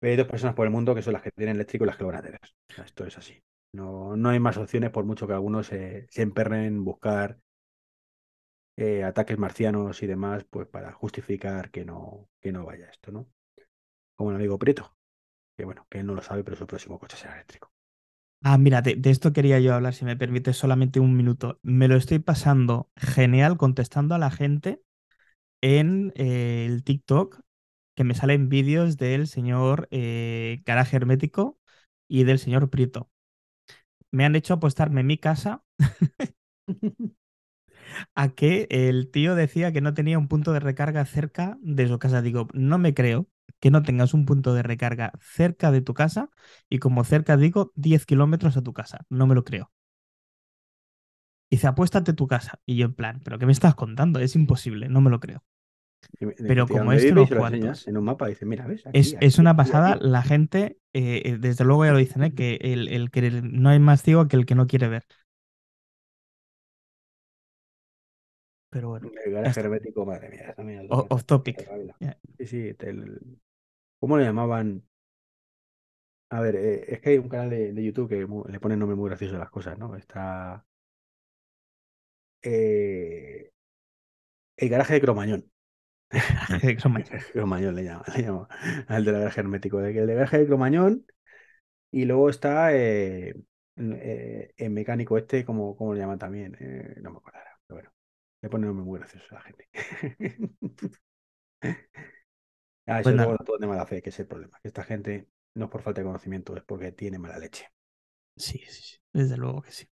hay 0.00 0.16
dos 0.16 0.26
personas 0.26 0.54
por 0.54 0.66
el 0.66 0.72
mundo 0.72 0.94
que 0.94 1.02
son 1.02 1.12
las 1.12 1.20
que 1.22 1.30
tienen 1.32 1.56
eléctrico 1.56 1.84
y 1.84 1.86
las 1.86 1.98
que 1.98 2.04
lo 2.04 2.08
van 2.08 2.16
a 2.16 2.22
tener. 2.22 2.40
esto 2.82 3.04
es 3.04 3.18
así. 3.18 3.38
No, 3.74 4.16
no 4.16 4.30
hay 4.30 4.40
más 4.40 4.56
opciones 4.56 4.90
por 4.90 5.04
mucho 5.04 5.26
que 5.26 5.34
algunos 5.34 5.66
se, 5.66 6.06
se 6.08 6.22
emperren 6.22 6.64
en 6.64 6.82
buscar 6.82 7.36
eh, 8.76 9.04
ataques 9.04 9.36
marcianos 9.36 10.02
y 10.02 10.06
demás, 10.06 10.46
pues 10.48 10.66
para 10.66 10.92
justificar 10.92 11.70
que 11.70 11.84
no, 11.84 12.30
que 12.40 12.50
no 12.50 12.64
vaya 12.64 12.88
esto, 12.88 13.12
¿no? 13.12 13.28
Como 14.16 14.30
el 14.30 14.36
amigo 14.36 14.58
Prieto, 14.58 14.96
que 15.58 15.66
bueno, 15.66 15.86
que 15.90 15.98
él 15.98 16.06
no 16.06 16.14
lo 16.14 16.22
sabe, 16.22 16.42
pero 16.42 16.56
su 16.56 16.66
próximo 16.66 16.98
coche 16.98 17.18
será 17.18 17.34
eléctrico. 17.34 17.70
Ah, 18.42 18.56
mira, 18.56 18.80
de, 18.80 18.98
esto 19.04 19.32
quería 19.34 19.60
yo 19.60 19.74
hablar, 19.74 19.92
si 19.94 20.04
me 20.06 20.16
permite 20.16 20.52
solamente 20.54 20.98
un 21.00 21.14
minuto. 21.16 21.58
Me 21.62 21.88
lo 21.88 21.96
estoy 21.96 22.18
pasando 22.20 22.90
genial 22.96 23.58
contestando 23.58 24.14
a 24.14 24.18
la 24.18 24.30
gente 24.30 24.82
en 25.62 26.12
eh, 26.16 26.66
el 26.68 26.84
TikTok, 26.84 27.40
que 27.96 28.04
me 28.04 28.14
salen 28.14 28.48
vídeos 28.50 28.96
del 28.98 29.28
señor 29.28 29.88
eh, 29.92 30.62
Garaje 30.66 30.96
Hermético 30.96 31.58
y 32.08 32.24
del 32.24 32.38
señor 32.40 32.70
Prieto. 32.70 33.10
Me 34.12 34.24
han 34.24 34.36
hecho 34.36 34.54
apostarme 34.54 35.02
mi 35.02 35.18
casa 35.18 35.64
a 38.14 38.28
que 38.30 38.66
el 38.70 39.10
tío 39.10 39.34
decía 39.34 39.72
que 39.72 39.80
no 39.80 39.94
tenía 39.94 40.18
un 40.18 40.28
punto 40.28 40.52
de 40.52 40.60
recarga 40.60 41.04
cerca 41.04 41.58
de 41.62 41.88
su 41.88 41.98
casa. 41.98 42.22
Digo, 42.22 42.48
no 42.54 42.78
me 42.78 42.94
creo 42.94 43.26
que 43.58 43.70
no 43.70 43.82
tengas 43.82 44.14
un 44.14 44.26
punto 44.26 44.54
de 44.54 44.62
recarga 44.62 45.12
cerca 45.20 45.70
de 45.70 45.80
tu 45.80 45.94
casa 45.94 46.30
y 46.68 46.78
como 46.78 47.04
cerca 47.04 47.36
digo 47.36 47.72
10 47.74 48.06
kilómetros 48.06 48.56
a 48.56 48.62
tu 48.62 48.72
casa. 48.72 49.06
No 49.08 49.26
me 49.26 49.34
lo 49.34 49.44
creo. 49.44 49.72
Dice, 51.50 51.66
apuéstate 51.66 52.12
tu 52.12 52.28
casa. 52.28 52.60
Y 52.64 52.76
yo 52.76 52.86
en 52.86 52.94
plan, 52.94 53.20
¿pero 53.24 53.38
qué 53.38 53.46
me 53.46 53.52
estás 53.52 53.74
contando? 53.74 54.20
Es 54.20 54.36
imposible, 54.36 54.88
no 54.88 55.00
me 55.00 55.10
lo 55.10 55.18
creo. 55.18 55.42
Pero 56.46 56.66
como 56.66 56.92
esto 56.92 57.14
no 57.14 57.72
En 57.86 57.96
un 57.96 58.04
mapa 58.04 58.26
dice, 58.26 58.46
mira, 58.46 58.66
¿ves? 58.66 58.84
es, 58.92 59.38
una 59.38 59.56
pasada. 59.56 59.96
La 60.00 60.22
gente, 60.22 60.78
eh, 60.92 61.22
eh, 61.24 61.36
desde 61.38 61.64
luego 61.64 61.84
ya 61.84 61.92
lo 61.92 61.98
dicen, 61.98 62.22
¿eh? 62.22 62.34
que 62.34 62.58
el, 62.62 62.88
el, 62.88 63.10
que 63.10 63.30
no 63.30 63.68
hay 63.68 63.78
más 63.78 64.02
ciego 64.02 64.28
que 64.28 64.36
el 64.36 64.46
que 64.46 64.54
no 64.54 64.66
quiere 64.66 64.88
ver. 64.88 65.04
Pero 68.70 68.90
bueno. 68.90 69.10
El 69.24 69.32
garaje 69.32 69.60
hermético, 69.60 70.06
madre 70.06 70.30
mía. 70.30 70.86
off 70.88 71.24
topic. 71.24 71.68
Sí, 72.38 72.46
sí. 72.46 72.76
¿Cómo 74.00 74.16
le 74.18 74.24
llamaban? 74.24 74.82
A 76.30 76.40
ver, 76.40 76.56
eh, 76.56 76.84
es 76.94 77.00
que 77.00 77.10
hay 77.10 77.18
un 77.18 77.28
canal 77.28 77.50
de, 77.50 77.84
YouTube 77.84 78.08
que 78.08 78.26
le 78.52 78.60
pone 78.60 78.76
nombre 78.76 78.96
muy 78.96 79.08
gracioso 79.08 79.36
a 79.36 79.38
las 79.40 79.50
cosas, 79.50 79.78
¿no? 79.78 79.96
Está. 79.96 80.64
Eh, 82.42 83.50
el 84.56 84.68
garaje 84.68 84.94
de 84.94 85.00
Cromañón. 85.00 85.50
de 86.62 86.76
Cromañón. 86.76 87.08
Cromañón 87.32 87.74
le 87.76 87.84
llama, 87.84 88.04
le 88.14 88.22
llama 88.22 88.48
al 88.88 89.04
de 89.04 89.12
la 89.12 89.18
garaje 89.20 89.40
hermético. 89.40 89.80
El 89.80 90.06
de 90.06 90.14
garaje 90.14 90.38
de 90.38 90.46
Cromañón. 90.46 91.06
Y 91.92 92.04
luego 92.04 92.30
está 92.30 92.74
eh, 92.76 93.34
eh, 93.76 94.54
el 94.56 94.70
mecánico 94.70 95.18
este, 95.18 95.44
como, 95.44 95.76
como 95.76 95.94
lo 95.94 96.00
llaman 96.00 96.18
también. 96.18 96.56
Eh, 96.60 96.96
no 97.02 97.10
me 97.12 97.18
acuerdo 97.18 97.38
ahora, 97.38 97.60
pero 97.66 97.76
bueno. 97.76 97.92
Le 98.42 98.48
pone 98.50 98.66
nombre 98.66 98.84
muy 98.84 98.98
gracioso 98.98 99.26
a 99.32 99.34
la 99.34 99.42
gente. 99.42 99.68
ah, 102.90 103.00
eso 103.00 103.12
Pues 103.12 103.16
luego 103.16 103.36
todo 103.44 103.58
de 103.58 103.66
mala 103.66 103.86
fe, 103.86 104.02
que 104.02 104.10
es 104.10 104.18
el 104.20 104.26
problema. 104.26 104.58
Que 104.62 104.68
esta 104.68 104.84
gente 104.84 105.28
no 105.54 105.66
es 105.66 105.70
por 105.70 105.82
falta 105.82 106.00
de 106.00 106.06
conocimiento, 106.06 106.56
es 106.56 106.62
porque 106.64 106.92
tiene 106.92 107.18
mala 107.18 107.38
leche. 107.38 107.68
Sí, 108.36 108.58
sí, 108.68 108.82
sí. 108.82 108.96
Desde 109.12 109.36
luego 109.36 109.62
que 109.62 109.70
sí. 109.72 109.86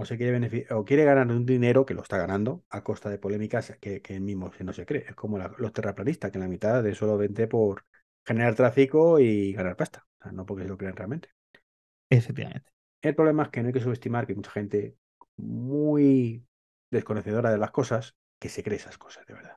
O 0.00 0.04
se 0.08 0.16
quiere 0.18 0.66
o 0.78 0.84
quiere 0.88 1.04
ganar 1.10 1.28
un 1.38 1.44
dinero 1.46 1.84
que 1.86 1.94
lo 1.94 2.02
está 2.02 2.16
ganando 2.24 2.50
a 2.76 2.82
costa 2.88 3.08
de 3.10 3.18
polémicas 3.24 3.64
que, 3.80 4.00
que 4.02 4.14
él 4.16 4.22
mismo 4.22 4.50
no 4.68 4.72
se 4.72 4.86
cree. 4.86 5.04
Es 5.08 5.14
como 5.14 5.38
la- 5.38 5.52
los 5.58 5.72
terraplanistas, 5.72 6.30
que 6.30 6.38
la 6.38 6.48
mitad 6.48 6.82
de 6.82 6.94
solo 6.94 7.16
vende 7.18 7.46
por 7.48 7.84
generar 8.26 8.54
tráfico 8.54 9.18
y 9.20 9.52
ganar 9.52 9.76
pasta. 9.76 10.06
O 10.20 10.22
sea, 10.24 10.32
no 10.32 10.46
porque 10.46 10.62
se 10.64 10.68
lo 10.70 10.78
crean 10.78 10.96
realmente. 10.96 11.28
Efectivamente. 12.10 12.70
El 13.00 13.14
problema 13.14 13.44
es 13.44 13.48
que 13.50 13.60
no 13.62 13.68
hay 13.68 13.72
que 13.74 13.80
subestimar 13.80 14.26
que 14.26 14.32
hay 14.32 14.36
mucha 14.36 14.50
gente 14.50 14.96
muy 15.36 16.44
desconocedora 16.90 17.50
de 17.50 17.58
las 17.58 17.70
cosas 17.70 18.16
que 18.40 18.48
se 18.48 18.62
cree 18.64 18.76
esas 18.78 18.98
cosas, 18.98 19.24
de 19.26 19.34
verdad. 19.34 19.56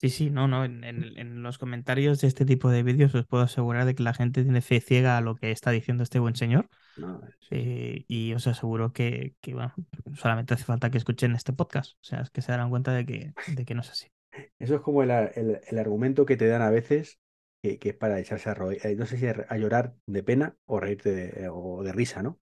Sí, 0.00 0.08
sí, 0.08 0.30
no, 0.30 0.48
no. 0.48 0.64
En, 0.64 0.82
en- 0.84 1.18
en 1.18 1.42
los 1.42 1.58
comentarios 1.58 2.20
de 2.20 2.28
este 2.28 2.46
tipo 2.46 2.70
de 2.70 2.82
vídeos 2.82 3.14
os 3.14 3.26
puedo 3.26 3.42
asegurar 3.42 3.84
de 3.84 3.94
que 3.94 4.02
la 4.02 4.14
gente 4.14 4.42
tiene 4.42 4.62
fe 4.62 4.80
ciega 4.80 5.18
a 5.18 5.20
lo 5.20 5.36
que 5.36 5.50
está 5.50 5.70
diciendo 5.72 6.02
este 6.02 6.18
buen 6.18 6.36
señor. 6.36 6.68
No, 6.96 7.20
sí, 7.40 7.48
sí. 7.48 7.56
eh, 7.56 8.04
y 8.08 8.32
os 8.34 8.46
aseguro 8.46 8.92
que, 8.92 9.34
que, 9.40 9.54
bueno, 9.54 9.74
solamente 10.16 10.54
hace 10.54 10.64
falta 10.64 10.90
que 10.90 10.98
escuchen 10.98 11.34
este 11.34 11.52
podcast. 11.52 11.94
O 11.94 12.04
sea, 12.04 12.20
es 12.22 12.30
que 12.30 12.42
se 12.42 12.52
darán 12.52 12.70
cuenta 12.70 12.92
de 12.94 13.06
que, 13.06 13.34
de 13.46 13.64
que 13.66 13.74
no 13.74 13.82
es 13.82 13.90
así. 13.90 14.08
Eso 14.58 14.74
es 14.76 14.80
como 14.80 15.02
el, 15.02 15.10
el- 15.10 15.60
el 15.66 15.78
argumento 15.78 16.26
que 16.26 16.36
te 16.36 16.46
dan 16.46 16.62
a 16.62 16.70
veces, 16.70 17.18
que, 17.62 17.78
que 17.78 17.90
es 17.90 17.96
para 17.96 18.18
echarse 18.20 18.50
a, 18.50 18.54
eh, 18.84 18.96
no 18.96 19.06
sé 19.06 19.16
si 19.18 19.26
a, 19.26 19.46
a 19.48 19.56
llorar 19.58 19.94
de 20.06 20.22
pena 20.22 20.56
o 20.66 20.80
reírte 20.80 21.12
de, 21.12 21.48
o 21.50 21.82
de 21.82 21.92
risa, 21.92 22.22
¿no? 22.22 22.40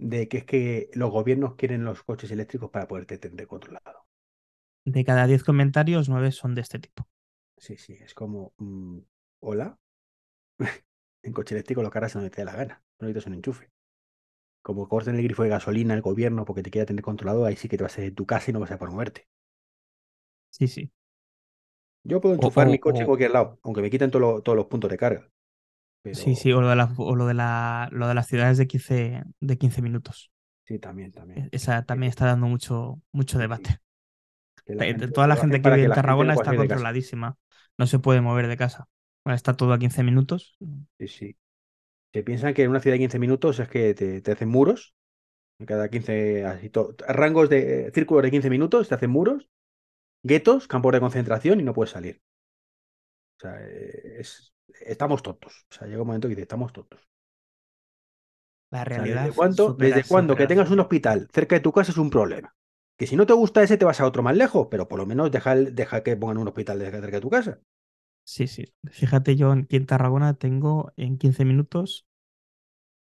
De 0.00 0.26
que 0.28 0.38
es 0.38 0.44
que 0.44 0.90
los 0.94 1.10
gobiernos 1.12 1.54
quieren 1.54 1.84
los 1.84 2.02
coches 2.02 2.32
eléctricos 2.32 2.70
para 2.70 2.88
poderte 2.88 3.16
tener 3.18 3.46
controlado. 3.46 4.07
De 4.94 5.04
cada 5.04 5.26
10 5.28 5.44
comentarios, 5.44 6.08
9 6.08 6.32
son 6.32 6.54
de 6.56 6.62
este 6.62 6.78
tipo. 6.80 7.06
Sí, 7.58 7.76
sí, 7.76 7.94
es 8.00 8.14
como, 8.14 8.52
mm, 8.58 8.98
hola, 9.40 9.78
en 11.22 11.32
coche 11.34 11.54
eléctrico 11.54 11.82
lo 11.82 11.90
cargas 11.90 12.14
donde 12.14 12.30
te 12.30 12.42
dé 12.42 12.46
la 12.46 12.56
gana, 12.56 12.82
no 13.00 13.08
necesitas 13.08 13.28
un 13.28 13.34
enchufe. 13.34 13.70
Como 14.62 14.88
corten 14.88 15.16
el 15.16 15.24
grifo 15.24 15.44
de 15.44 15.50
gasolina 15.50 15.94
el 15.94 16.02
gobierno 16.02 16.44
porque 16.46 16.62
te 16.62 16.70
quiera 16.72 16.86
tener 16.86 17.02
controlado, 17.04 17.46
ahí 17.46 17.56
sí 17.56 17.68
que 17.68 17.78
te 17.78 17.84
vas 17.84 17.98
a 17.98 18.02
ir 18.02 18.10
de 18.10 18.16
tu 18.16 18.26
casa 18.26 18.50
y 18.50 18.54
no 18.54 18.60
vas 18.60 18.70
a 18.72 18.78
poder 18.78 18.92
moverte. 18.94 19.28
Sí, 20.50 20.68
sí. 20.68 20.90
Yo 22.02 22.20
puedo 22.20 22.34
enchufar 22.34 22.68
o- 22.68 22.70
mi 22.70 22.80
coche 22.80 23.04
en 23.04 23.06
cualquier 23.06 23.30
lado, 23.30 23.58
aunque 23.62 23.82
me 23.82 23.90
quiten 23.90 24.10
todo 24.10 24.20
lo- 24.20 24.42
todos 24.42 24.56
los 24.56 24.66
puntos 24.66 24.90
de 24.90 24.98
carga. 24.98 25.30
Pero 26.02 26.24
Sí, 26.24 26.34
sí, 26.36 26.52
o 26.52 26.60
lo 26.60 26.68
de, 26.68 26.76
la- 26.76 26.92
o 26.96 27.14
lo 27.16 27.26
de, 27.26 27.34
la, 27.34 27.88
lo 27.92 28.08
de 28.08 28.14
las 28.14 28.26
ciudades 28.26 28.58
de 28.58 28.66
15, 28.66 29.22
de 29.40 29.58
15 29.58 29.82
minutos. 29.82 30.30
sí, 30.64 30.78
también, 30.78 31.10
también. 31.12 31.42
E- 31.42 31.48
Esa 31.52 31.84
también 31.84 32.10
está 32.10 32.26
dando 32.26 32.46
mucho, 32.48 33.00
mucho 33.12 33.38
debate. 33.38 33.78
Que 34.68 34.74
la 34.76 34.84
gente 34.86 35.08
Toda 35.08 35.26
la 35.26 35.36
gente 35.36 35.62
que 35.62 35.70
vive 35.70 35.86
en 35.86 35.92
Tarragona 35.94 36.34
está 36.34 36.54
controladísima. 36.54 37.36
No 37.78 37.86
se 37.86 37.98
puede 37.98 38.20
mover 38.20 38.48
de 38.48 38.56
casa. 38.56 38.88
Bueno, 39.24 39.36
está 39.36 39.56
todo 39.56 39.72
a 39.72 39.78
15 39.80 40.02
minutos. 40.04 40.58
Sí, 40.98 41.08
sí. 41.08 41.36
Se 42.14 42.22
piensan 42.24 42.54
que 42.54 42.64
en 42.64 42.70
una 42.70 42.80
ciudad 42.80 42.94
de 42.96 43.00
15 43.00 43.18
minutos 43.20 43.60
es 43.60 43.68
que 43.68 43.94
te, 43.94 44.22
te 44.22 44.32
hacen 44.32 44.50
muros. 44.50 44.94
Cada 45.66 45.88
15, 45.90 46.44
así 46.46 46.70
to- 46.70 46.96
rangos 47.08 47.48
de 47.50 47.92
círculos 47.94 48.24
de 48.24 48.30
15 48.32 48.50
minutos 48.50 48.88
te 48.88 48.94
hacen 48.96 49.10
muros, 49.10 49.48
guetos, 50.24 50.68
campos 50.68 50.92
de 50.92 51.00
concentración 51.00 51.60
y 51.60 51.64
no 51.64 51.74
puedes 51.74 51.92
salir. 51.92 52.22
O 53.38 53.40
sea, 53.40 53.56
eh, 53.66 54.20
es, 54.20 54.52
estamos 54.86 55.22
tontos. 55.22 55.66
O 55.70 55.74
sea, 55.74 55.86
llega 55.88 56.02
un 56.02 56.08
momento 56.08 56.28
que 56.28 56.32
dices, 56.34 56.42
estamos 56.42 56.72
tontos. 56.72 57.00
La 58.70 58.82
O 58.90 58.92
sea, 58.94 59.02
realidad. 59.02 59.22
¿desde 59.22 59.34
cuándo, 59.34 59.66
supera- 59.66 59.88
desde 59.96 60.04
cuándo 60.04 60.36
que 60.36 60.46
tengas 60.46 60.70
un 60.70 60.80
hospital 60.80 61.28
cerca 61.32 61.56
de 61.56 61.60
tu 61.60 61.72
casa 61.72 61.92
es 61.92 61.98
un 61.98 62.10
problema? 62.10 62.54
Que 62.98 63.06
si 63.06 63.16
no 63.16 63.24
te 63.26 63.32
gusta 63.32 63.62
ese, 63.62 63.78
te 63.78 63.84
vas 63.86 64.00
a 64.00 64.06
otro 64.06 64.22
más 64.22 64.36
lejos, 64.36 64.68
pero 64.70 64.88
por 64.88 64.98
lo 64.98 65.06
menos 65.06 65.30
deja, 65.30 65.52
el- 65.54 65.74
deja 65.74 66.02
que 66.02 66.16
pongan 66.16 66.38
un 66.38 66.48
hospital 66.48 66.78
de- 66.78 66.90
cerca 66.90 67.16
de 67.16 67.20
tu 67.20 67.30
casa. 67.30 67.60
Sí, 68.24 68.46
sí. 68.46 68.64
Fíjate, 68.92 69.34
yo 69.36 69.50
aquí 69.52 69.74
en 69.76 69.86
Tarragona 69.86 70.34
tengo 70.34 70.92
en 70.96 71.18
15 71.18 71.44
minutos 71.44 72.06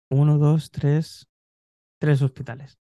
uno, 0.09 0.37
dos, 0.37 0.71
tres, 0.71 1.27
tres 1.99 2.21
hospitales. 2.21 2.79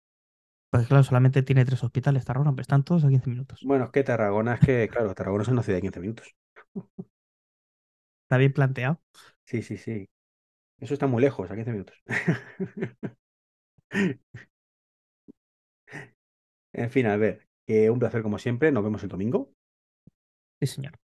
Pues 0.71 0.89
claro, 0.89 1.05
solamente 1.05 1.43
tiene 1.45 1.65
tres 1.67 1.85
hospitales 1.85 2.25
Tarragona, 2.27 2.53
pero 2.53 2.63
están 2.63 2.85
todos 2.85 3.05
a 3.05 3.11
15 3.11 3.31
minutos. 3.31 3.61
Bueno, 3.61 3.85
es 3.85 3.91
que 3.93 4.03
Tarragona 4.05 4.55
es 4.55 4.61
que, 4.61 4.89
claro, 4.89 5.15
Tarragona 5.15 5.43
es 5.45 5.49
una 5.49 5.63
ciudad 5.63 5.77
de 5.79 5.83
15 5.83 6.01
minutos. 6.01 6.35
Está 8.25 8.37
bien 8.39 8.53
planteado. 8.53 9.01
Sí, 9.45 9.63
sí, 9.63 9.77
sí. 9.79 10.09
Eso 10.81 10.95
está 10.95 11.07
muy 11.09 11.23
lejos, 11.23 11.51
a 11.51 11.57
15 11.57 11.73
minutos. 11.73 11.97
En 16.73 16.91
fin, 16.91 17.07
a 17.07 17.17
ver, 17.17 17.49
que 17.67 17.91
un 17.91 17.99
placer 17.99 18.23
como 18.23 18.39
siempre. 18.39 18.73
Nos 18.73 18.85
vemos 18.85 19.03
el 19.03 19.09
domingo. 19.09 19.53
Sí, 20.61 20.67
señor. 20.67 20.99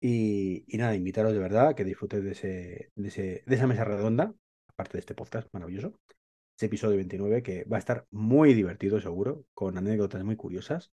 Y, 0.00 0.64
y 0.66 0.78
nada, 0.78 0.94
invitaros 0.94 1.32
de 1.32 1.38
verdad 1.38 1.68
a 1.68 1.74
que 1.74 1.84
disfrutéis 1.84 2.24
de, 2.24 2.32
ese, 2.32 2.90
de, 2.96 3.08
ese, 3.08 3.44
de 3.46 3.54
esa 3.54 3.66
mesa 3.66 3.84
redonda, 3.84 4.34
aparte 4.68 4.94
de 4.94 5.00
este 5.00 5.14
podcast 5.14 5.48
maravilloso. 5.52 5.94
Ese 6.56 6.66
episodio 6.66 6.96
29 6.96 7.42
que 7.42 7.64
va 7.64 7.76
a 7.76 7.78
estar 7.78 8.06
muy 8.10 8.54
divertido, 8.54 9.00
seguro, 9.00 9.44
con 9.54 9.78
anécdotas 9.78 10.24
muy 10.24 10.36
curiosas. 10.36 10.92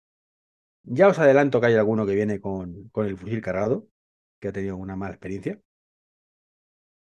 Ya 0.85 1.09
os 1.09 1.19
adelanto 1.19 1.61
que 1.61 1.67
hay 1.67 1.75
alguno 1.75 2.07
que 2.07 2.15
viene 2.15 2.41
con, 2.41 2.89
con 2.91 3.07
el 3.07 3.17
fusil 3.17 3.41
cargado, 3.41 3.89
que 4.41 4.49
ha 4.49 4.53
tenido 4.53 4.77
una 4.77 4.97
mala 4.97 5.15
experiencia. 5.15 5.61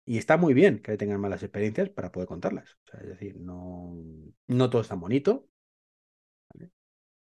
Y 0.06 0.18
está 0.18 0.38
muy 0.38 0.54
bien 0.54 0.80
que 0.82 0.98
tengan 0.98 1.22
malas 1.22 1.44
experiencias 1.44 1.90
para 1.90 2.12
poder 2.12 2.28
contarlas. 2.28 2.78
O 2.86 2.92
sea, 2.92 3.00
es 3.02 3.08
decir, 3.08 3.40
no, 3.40 3.96
no 4.48 4.70
todo 4.70 4.82
es 4.82 4.90
tan 4.90 5.00
bonito. 5.00 5.48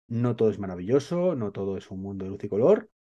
No 0.09 0.37
todo 0.37 0.51
es 0.51 0.59
maravilloso, 0.59 1.35
no 1.35 1.53
todo 1.53 1.77
es 1.77 1.91
un 1.91 2.03
mundo 2.03 2.25
de 2.25 2.31
luz 2.31 2.45
y 2.45 2.49
color, 2.49 2.91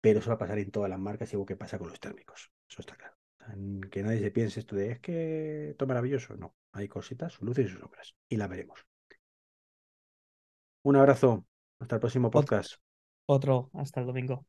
pero 0.00 0.20
eso 0.20 0.30
va 0.30 0.34
a 0.34 0.38
pasar 0.38 0.58
en 0.58 0.70
todas 0.70 0.90
las 0.90 0.98
marcas 0.98 1.32
y 1.32 1.36
algo 1.36 1.46
que 1.46 1.56
pasa 1.56 1.78
con 1.78 1.88
los 1.88 2.00
térmicos. 2.00 2.50
Eso 2.68 2.80
está 2.80 2.96
claro. 2.96 3.14
Que 3.90 4.02
nadie 4.02 4.20
se 4.20 4.30
piense 4.30 4.60
esto 4.60 4.76
de 4.76 4.92
es 4.92 5.00
que 5.00 5.70
esto 5.70 5.84
es 5.84 5.88
maravilloso. 5.88 6.36
No, 6.36 6.54
hay 6.72 6.88
cositas, 6.88 7.32
sus 7.32 7.42
luces 7.42 7.66
y 7.66 7.68
sus 7.68 7.80
sombras. 7.80 8.14
Y 8.28 8.36
las 8.36 8.48
veremos. 8.48 8.86
Un 10.82 10.96
abrazo. 10.96 11.46
Hasta 11.78 11.96
el 11.96 12.00
próximo 12.00 12.30
podcast. 12.30 12.74
Otro, 13.26 13.70
hasta 13.74 14.00
el 14.00 14.06
domingo. 14.06 14.46